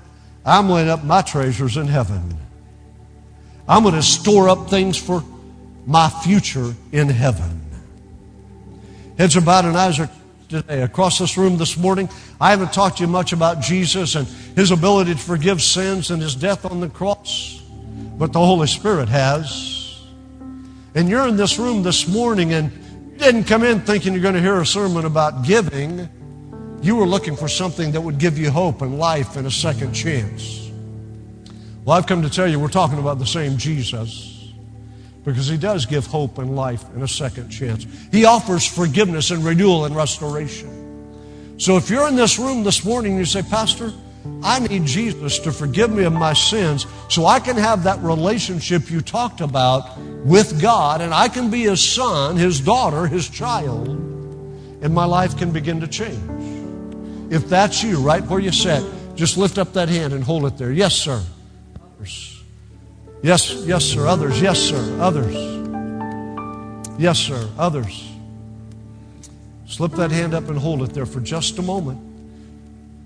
I'm 0.45 0.71
laying 0.71 0.89
up 0.89 1.05
my 1.05 1.23
treasures 1.23 1.77
in 1.77 1.89
heaven. 1.89 2.39
I'm 3.69 3.83
going 3.83 3.95
to 3.95 4.03
store 4.03 4.49
up 4.49 4.71
things 4.71 4.97
for 4.97 5.23
my 5.87 6.09
future 6.09 6.75
in 6.93 7.09
heaven. 7.11 7.66
Heads 9.19 9.37
are 9.37 9.41
bowed 9.41 9.65
and 9.65 9.77
eyes 9.77 9.99
are 9.99 10.11
today. 10.49 10.83
Across 10.83 11.19
this 11.19 11.37
room 11.37 11.57
this 11.57 11.77
morning, 11.77 12.09
I 12.41 12.51
haven't 12.51 12.73
talked 12.73 12.99
to 12.99 13.05
you 13.05 13.09
much 13.09 13.33
about 13.33 13.61
Jesus 13.61 14.15
and 14.15 14.27
his 14.27 14.71
ability 14.71 15.15
to 15.15 15.19
forgive 15.19 15.63
sins 15.63 16.11
and 16.11 16.21
his 16.21 16.35
death 16.35 16.65
on 16.65 16.81
the 16.81 16.89
cross, 16.89 17.63
but 18.19 18.33
the 18.33 18.39
Holy 18.39 18.67
Spirit 18.67 19.09
has. 19.09 20.03
And 20.95 21.09
you're 21.09 21.27
in 21.27 21.37
this 21.37 21.59
room 21.59 21.83
this 21.83 22.07
morning 22.07 22.53
and 22.53 23.19
didn't 23.19 23.45
come 23.45 23.65
in 23.65 23.81
thinking 23.81 24.13
you're 24.13 24.23
going 24.23 24.35
to 24.35 24.41
hear 24.41 24.61
a 24.61 24.67
sermon 24.67 25.07
about 25.07 25.45
giving. 25.45 26.09
You 26.83 26.97
were 26.97 27.07
looking 27.07 27.37
for 27.37 27.49
something 27.49 27.93
that 27.93 28.01
would 28.01 28.19
give 28.19 28.39
you 28.39 28.51
hope 28.51 28.83
and 28.83 28.99
life 28.99 29.37
and 29.37 29.47
a 29.47 29.51
second 29.51 29.95
chance. 29.95 30.71
Well, 31.85 31.97
I've 31.97 32.07
come 32.07 32.23
to 32.23 32.31
tell 32.31 32.47
you 32.47 32.61
we're 32.61 32.69
talking 32.69 32.99
about 32.99 33.19
the 33.19 33.27
same 33.27 33.57
Jesus 33.57 34.36
because 35.27 35.49
he 35.49 35.57
does 35.57 35.85
give 35.85 36.07
hope 36.07 36.39
and 36.39 36.55
life 36.55 36.89
and 36.95 37.03
a 37.03 37.09
second 37.09 37.51
chance. 37.51 37.85
He 38.13 38.25
offers 38.25 38.65
forgiveness 38.65 39.33
and 39.33 39.45
renewal 39.45 39.85
and 39.85 39.95
restoration. 39.95 41.57
So 41.59 41.77
if 41.77 41.91
you're 41.91 42.07
in 42.07 42.15
this 42.15 42.39
room 42.39 42.63
this 42.63 42.85
morning 42.85 43.13
and 43.13 43.19
you 43.19 43.25
say, 43.25 43.43
Pastor, 43.43 43.93
I 44.43 44.61
need 44.61 44.85
Jesus 44.85 45.41
to 45.41 45.51
forgive 45.51 45.91
me 45.91 46.05
of 46.05 46.13
my 46.13 46.33
sins 46.33 46.87
so 47.09 47.27
I 47.27 47.41
can 47.41 47.57
have 47.57 47.83
that 47.83 47.99
relationship 48.03 48.89
you 48.89 49.01
talked 49.01 49.41
about 49.41 49.99
with 49.99 50.63
God 50.63 51.01
and 51.01 51.13
I 51.13 51.27
can 51.29 51.51
be 51.51 51.63
his 51.63 51.83
son, 51.83 52.37
his 52.37 52.61
daughter, 52.61 53.09
his 53.09 53.29
child, 53.29 53.89
and 53.89 54.95
my 54.95 55.07
life 55.07 55.37
can 55.37 55.51
begin 55.51 55.81
to 55.81 55.89
change. 55.89 57.33
If 57.33 57.49
that's 57.49 57.83
you, 57.83 57.99
right 57.99 58.23
where 58.23 58.39
you 58.39 58.53
sit, 58.53 58.85
just 59.17 59.37
lift 59.37 59.59
up 59.59 59.73
that 59.73 59.89
hand 59.89 60.13
and 60.13 60.23
hold 60.23 60.45
it 60.45 60.57
there. 60.57 60.71
Yes, 60.71 60.95
sir. 60.95 61.21
Yes, 63.23 63.53
yes, 63.67 63.85
sir. 63.85 64.07
Others. 64.07 64.41
Yes, 64.41 64.59
sir. 64.59 64.99
Others. 65.01 65.35
Yes, 66.99 67.19
sir. 67.19 67.49
Others. 67.59 68.09
Slip 69.67 69.93
that 69.93 70.11
hand 70.11 70.35
up 70.35 70.49
and 70.49 70.59
hold 70.59 70.83
it 70.83 70.95
there 70.95 71.07
for 71.07 71.21
just 71.21 71.59
a 71.59 71.63
moment. 71.63 72.01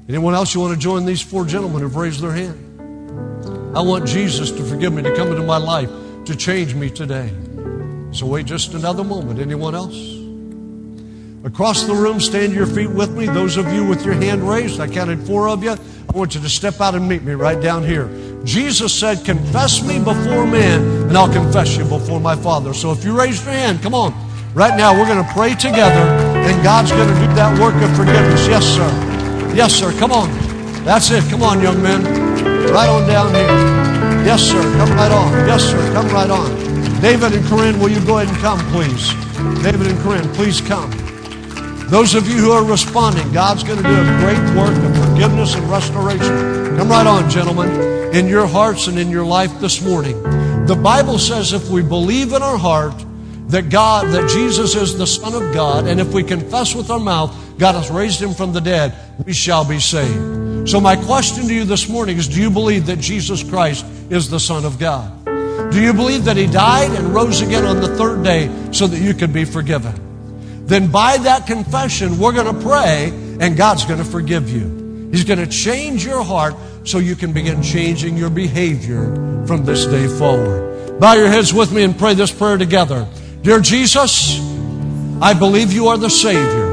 Anyone 0.09 0.35
else 0.35 0.55
you 0.55 0.61
want 0.61 0.75
to 0.75 0.79
join 0.79 1.05
these 1.05 1.21
four 1.21 1.45
gentlemen 1.45 1.83
who've 1.83 1.97
raised 1.97 2.21
their 2.21 2.33
hand? 2.33 3.77
I 3.77 3.81
want 3.81 4.07
Jesus 4.07 4.51
to 4.51 4.65
forgive 4.65 4.93
me, 4.93 5.03
to 5.03 5.15
come 5.15 5.29
into 5.29 5.43
my 5.43 5.57
life, 5.57 5.91
to 6.27 6.37
change 6.37 6.75
me 6.75 6.91
today. 6.91 7.33
So 8.13 8.27
wait 8.27 8.47
just 8.47 8.75
another 8.75 9.05
moment. 9.05 9.39
Anyone 9.39 9.75
else? 9.75 9.97
Across 11.45 11.85
the 11.85 11.95
room, 11.95 12.21
stand 12.21 12.51
to 12.51 12.57
your 12.57 12.67
feet 12.67 12.91
with 12.91 13.17
me. 13.17 13.27
Those 13.27 13.57
of 13.57 13.73
you 13.73 13.87
with 13.87 14.05
your 14.05 14.15
hand 14.15 14.47
raised, 14.47 14.81
I 14.81 14.89
counted 14.89 15.21
four 15.21 15.49
of 15.49 15.63
you. 15.63 15.71
I 15.71 16.13
want 16.13 16.35
you 16.35 16.41
to 16.41 16.49
step 16.49 16.81
out 16.81 16.95
and 16.95 17.09
meet 17.09 17.23
me 17.23 17.33
right 17.33 17.61
down 17.61 17.83
here. 17.83 18.09
Jesus 18.45 18.93
said, 18.93 19.25
Confess 19.25 19.83
me 19.83 19.99
before 19.99 20.47
men, 20.47 20.83
and 21.09 21.17
I'll 21.17 21.33
confess 21.33 21.77
you 21.77 21.85
before 21.85 22.21
my 22.21 22.37
Father. 22.37 22.73
So 22.73 22.93
if 22.93 23.05
you 23.05 23.17
raise 23.17 23.45
your 23.45 23.53
hand, 23.53 23.83
come 23.83 23.95
on. 23.95 24.15
Right 24.55 24.77
now, 24.77 24.99
we're 24.99 25.07
going 25.07 25.25
to 25.25 25.33
pray 25.33 25.55
together, 25.55 26.03
and 26.43 26.63
God's 26.63 26.91
going 26.91 27.07
to 27.07 27.15
do 27.15 27.27
that 27.35 27.59
work 27.61 27.75
of 27.83 27.95
forgiveness. 27.97 28.49
Yes, 28.49 28.65
sir. 28.65 28.89
Yes, 29.55 29.75
sir. 29.75 29.93
Come 29.99 30.11
on. 30.11 30.29
That's 30.85 31.11
it. 31.11 31.23
Come 31.31 31.43
on, 31.43 31.61
young 31.61 31.81
men. 31.83 32.03
Right 32.73 32.89
on 32.89 33.07
down 33.07 33.35
here. 33.35 33.47
Yes, 34.25 34.43
sir. 34.43 34.61
Come 34.79 34.91
right 34.97 35.13
on. 35.13 35.31
Yes, 35.47 35.63
sir. 35.63 35.93
Come 35.93 36.09
right 36.09 36.31
on. 36.31 36.51
David 37.01 37.33
and 37.33 37.45
Corinne, 37.47 37.79
will 37.79 37.91
you 37.91 38.05
go 38.05 38.19
ahead 38.19 38.29
and 38.29 38.39
come, 38.39 38.59
please? 38.73 39.13
David 39.63 39.87
and 39.87 39.99
Corinne, 40.01 40.29
please 40.35 40.61
come. 40.61 40.91
Those 41.89 42.15
of 42.15 42.29
you 42.29 42.37
who 42.37 42.51
are 42.53 42.65
responding, 42.65 43.31
God's 43.33 43.65
going 43.65 43.79
to 43.79 43.83
do 43.83 43.91
a 43.91 44.19
great 44.21 44.39
work 44.57 44.77
of 44.77 45.09
forgiveness 45.09 45.55
and 45.55 45.69
restoration. 45.71 46.77
Come 46.77 46.89
right 46.89 47.07
on, 47.07 47.29
gentlemen, 47.29 48.00
in 48.13 48.27
your 48.27 48.47
hearts 48.47 48.87
and 48.87 48.99
in 48.99 49.11
your 49.11 49.25
life 49.25 49.61
this 49.61 49.81
morning. 49.83 50.21
The 50.67 50.77
Bible 50.77 51.19
says 51.19 51.53
if 51.53 51.69
we 51.69 51.83
believe 51.83 52.33
in 52.33 52.43
our 52.43 52.59
heart 52.59 52.95
that 53.49 53.71
God, 53.71 54.07
that 54.13 54.29
Jesus 54.31 54.75
is 54.75 54.97
the 54.97 55.07
Son 55.07 55.35
of 55.35 55.55
God, 55.55 55.87
and 55.87 56.01
if 56.01 56.13
we 56.13 56.23
confess 56.23 56.75
with 56.75 56.91
our 56.91 57.01
mouth 57.01 57.37
God 57.59 57.75
has 57.75 57.91
raised 57.91 58.23
him 58.23 58.35
from 58.35 58.53
the 58.53 58.61
dead, 58.61 58.95
we 59.27 59.33
shall 59.33 59.65
be 59.65 59.81
saved. 59.81 60.69
So 60.69 60.81
my 60.81 60.97
question 60.97 61.47
to 61.47 61.55
you 61.55 61.65
this 61.65 61.89
morning 61.89 62.17
is, 62.17 62.29
do 62.29 62.41
you 62.41 62.51
believe 62.51 62.87
that 62.87 62.99
Jesus 62.99 63.43
Christ 63.43 63.85
is 64.11 64.31
the 64.31 64.41
Son 64.41 64.65
of 64.65 64.79
God? 64.79 65.25
Do 65.71 65.81
you 65.81 65.93
believe 65.93 66.25
that 66.25 66.37
he 66.37 66.47
died 66.47 66.91
and 66.93 67.15
rose 67.15 67.43
again 67.43 67.65
on 67.65 67.81
the 67.81 67.95
third 67.97 68.25
day 68.25 68.51
so 68.73 68.87
that 68.87 68.99
you 68.99 69.15
could 69.15 69.33
be 69.33 69.45
forgiven? 69.45 70.11
then 70.71 70.89
by 70.89 71.19
that 71.19 71.47
confession, 71.49 72.19
we're 72.19 72.33
going 72.33 72.55
to 72.55 72.63
pray 72.65 73.11
and 73.41 73.57
God's 73.57 73.85
going 73.85 73.99
to 73.99 74.05
forgive 74.05 74.49
you. 74.49 74.80
He's 75.11 75.25
going 75.25 75.41
to 75.41 75.47
change 75.47 76.05
your 76.05 76.23
heart 76.23 76.55
so 76.85 76.99
you 76.99 77.17
can 77.17 77.33
begin 77.33 77.63
changing 77.63 78.17
your 78.17 78.31
behavior 78.31 79.05
from 79.47 79.65
this 79.65 79.87
day 79.87 80.07
forward. 80.07 80.99
Bow 81.01 81.15
your 81.15 81.29
heads 81.29 81.53
with 81.53 81.73
me 81.73 81.83
and 81.83 81.99
pray 81.99 82.15
this 82.15 82.31
prayer 82.31 82.57
together. 82.57 83.09
Dear 83.43 83.61
Jesus, 83.61 84.39
I 85.21 85.35
believe 85.35 85.73
you 85.73 85.89
are 85.89 85.99
the 85.99 86.11
Savior, 86.11 86.71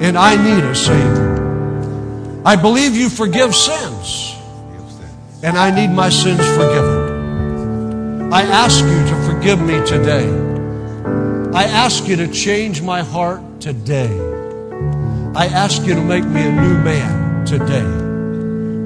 and 0.00 0.16
I 0.16 0.36
need 0.36 0.64
a 0.64 0.74
Savior. 0.74 2.42
I 2.46 2.56
believe 2.56 2.96
you 2.96 3.10
forgive 3.10 3.54
sins, 3.54 4.34
and 5.42 5.58
I 5.58 5.70
need 5.70 5.88
my 5.90 6.08
sins 6.08 6.46
forgiven. 6.56 8.32
I 8.32 8.42
ask 8.42 8.82
you 8.82 8.88
to 8.88 9.16
forgive 9.26 9.60
me 9.60 9.84
today. 9.86 10.28
I 11.54 11.64
ask 11.64 12.06
you 12.06 12.16
to 12.16 12.28
change 12.28 12.80
my 12.82 13.02
heart 13.02 13.42
today. 13.60 14.10
I 15.34 15.46
ask 15.46 15.82
you 15.82 15.94
to 15.94 16.02
make 16.02 16.24
me 16.24 16.42
a 16.42 16.52
new 16.52 16.78
man 16.78 17.17
today. 17.48 17.82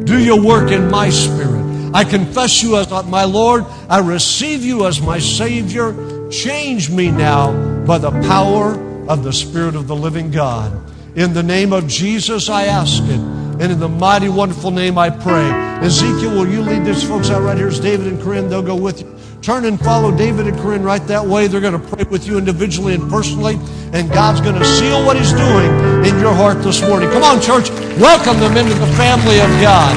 Do 0.04 0.18
your 0.22 0.40
work 0.40 0.70
in 0.70 0.90
my 0.90 1.10
spirit. 1.10 1.62
I 1.94 2.04
confess 2.04 2.62
you 2.62 2.76
as 2.76 2.90
my 3.06 3.24
Lord. 3.24 3.64
I 3.88 3.98
receive 3.98 4.64
you 4.64 4.86
as 4.86 5.00
my 5.00 5.18
Savior. 5.18 6.30
Change 6.30 6.90
me 6.90 7.10
now 7.10 7.84
by 7.84 7.98
the 7.98 8.10
power 8.10 8.74
of 9.08 9.24
the 9.24 9.32
Spirit 9.32 9.74
of 9.74 9.88
the 9.88 9.96
living 9.96 10.30
God. 10.30 10.72
In 11.16 11.34
the 11.34 11.42
name 11.42 11.72
of 11.72 11.88
Jesus, 11.88 12.48
I 12.48 12.64
ask 12.64 13.02
it. 13.02 13.20
And 13.60 13.70
in 13.70 13.78
the 13.78 13.88
mighty, 13.88 14.30
wonderful 14.30 14.70
name, 14.70 14.96
I 14.96 15.10
pray. 15.10 15.50
Ezekiel, 15.84 16.30
will 16.30 16.48
you 16.48 16.62
lead 16.62 16.86
these 16.86 17.04
folks 17.04 17.28
out 17.30 17.42
right 17.42 17.56
here? 17.56 17.68
David 17.68 18.06
and 18.06 18.22
Corinne. 18.22 18.48
They'll 18.48 18.62
go 18.62 18.76
with 18.76 19.02
you. 19.02 19.11
Turn 19.42 19.64
and 19.64 19.80
follow 19.80 20.16
David 20.16 20.46
and 20.46 20.56
Corinne 20.60 20.84
right 20.84 21.04
that 21.08 21.26
way. 21.26 21.48
They're 21.48 21.60
going 21.60 21.72
to 21.72 21.96
pray 21.96 22.04
with 22.04 22.28
you 22.28 22.38
individually 22.38 22.94
and 22.94 23.10
personally, 23.10 23.58
and 23.92 24.08
God's 24.08 24.40
going 24.40 24.54
to 24.54 24.64
seal 24.64 25.04
what 25.04 25.16
He's 25.16 25.32
doing 25.32 25.66
in 26.04 26.16
your 26.20 26.32
heart 26.32 26.62
this 26.62 26.80
morning. 26.80 27.10
Come 27.10 27.24
on, 27.24 27.40
church. 27.40 27.68
Welcome 27.98 28.38
them 28.38 28.56
into 28.56 28.74
the 28.74 28.86
family 28.94 29.40
of 29.40 29.48
God. 29.60 29.96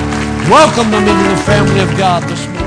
Welcome 0.49 0.89
them 0.89 1.07
into 1.07 1.29
the 1.29 1.41
family 1.43 1.79
of 1.79 1.95
God 1.95 2.23
this 2.23 2.43
morning. 2.47 2.65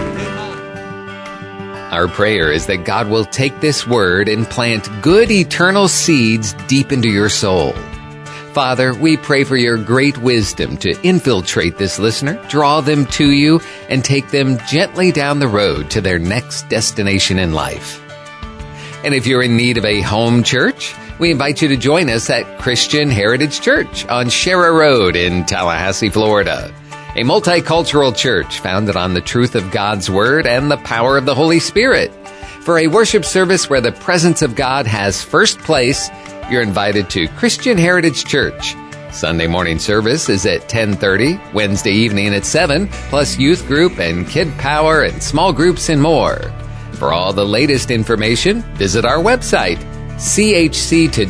Our 1.91 2.07
prayer 2.07 2.53
is 2.53 2.66
that 2.66 2.85
God 2.85 3.09
will 3.09 3.24
take 3.24 3.59
this 3.61 3.85
word 3.85 4.29
and 4.29 4.47
plant 4.47 4.89
good 5.03 5.33
eternal 5.33 5.89
seeds 5.89 6.53
deep 6.68 6.93
into 6.93 7.09
your 7.09 7.29
soul. 7.29 7.72
Father, 8.53 8.95
we 8.95 9.16
pray 9.16 9.45
for 9.45 9.57
your 9.57 9.76
great 9.76 10.18
wisdom 10.18 10.76
to 10.79 10.91
infiltrate 11.03 11.76
this 11.76 11.99
listener, 11.99 12.43
draw 12.49 12.81
them 12.81 13.07
to 13.07 13.31
you, 13.31 13.61
and 13.89 14.05
take 14.05 14.30
them 14.30 14.59
gently 14.68 15.12
down 15.12 15.39
the 15.39 15.49
road 15.49 15.91
to 15.91 16.01
their 16.01 16.18
next 16.18 16.68
destination 16.68 17.39
in 17.39 17.53
life. 17.53 18.03
And 19.05 19.14
if 19.14 19.26
you're 19.26 19.43
in 19.43 19.57
need 19.57 19.78
of 19.78 19.84
a 19.84 20.01
home 20.01 20.43
church, 20.43 20.95
we 21.18 21.30
invite 21.30 21.62
you 21.62 21.68
to 21.68 21.76
join 21.76 22.11
us 22.11 22.30
at 22.30 22.61
Christian 22.61 23.11
Heritage 23.11 23.61
Church 23.61 24.07
on 24.07 24.28
Sharer 24.28 24.72
Road 24.72 25.16
in 25.16 25.45
Tallahassee, 25.45 26.11
Florida. 26.11 26.72
A 27.16 27.22
multicultural 27.22 28.14
church 28.14 28.61
founded 28.61 28.97
on 28.97 29.14
the 29.14 29.20
truth 29.20 29.55
of 29.55 29.70
God's 29.70 30.09
Word 30.11 30.47
and 30.47 30.70
the 30.70 30.76
power 30.78 31.16
of 31.16 31.26
the 31.26 31.34
Holy 31.34 31.59
Spirit. 31.59 32.12
For 32.62 32.78
a 32.78 32.86
worship 32.86 33.24
service 33.24 33.68
where 33.70 33.80
the 33.80 33.93
presence 33.93 34.43
of 34.43 34.55
God 34.55 34.86
has 34.86 35.22
first 35.22 35.59
place, 35.61 36.11
you're 36.51 36.62
invited 36.62 37.09
to 37.11 37.26
Christian 37.28 37.78
Heritage 37.78 38.24
Church. 38.24 38.74
Sunday 39.19 39.49
morning 39.49 39.81
service 39.81 40.29
is 40.29 40.47
at 40.47 40.69
10:30, 40.69 41.41
Wednesday 41.53 41.91
evening 41.91 42.35
at 42.35 42.45
7, 42.45 42.87
plus 43.11 43.37
youth 43.37 43.66
group 43.66 43.99
and 43.99 44.29
kid 44.29 44.57
power 44.59 45.03
and 45.03 45.21
small 45.21 45.53
groups 45.53 45.89
and 45.89 46.01
more. 46.01 46.53
For 46.93 47.12
all 47.12 47.33
the 47.33 47.45
latest 47.45 47.91
information, 47.91 48.62
visit 48.77 49.05
our 49.05 49.19
website 49.19 49.85
chctoday.com. 50.19 51.29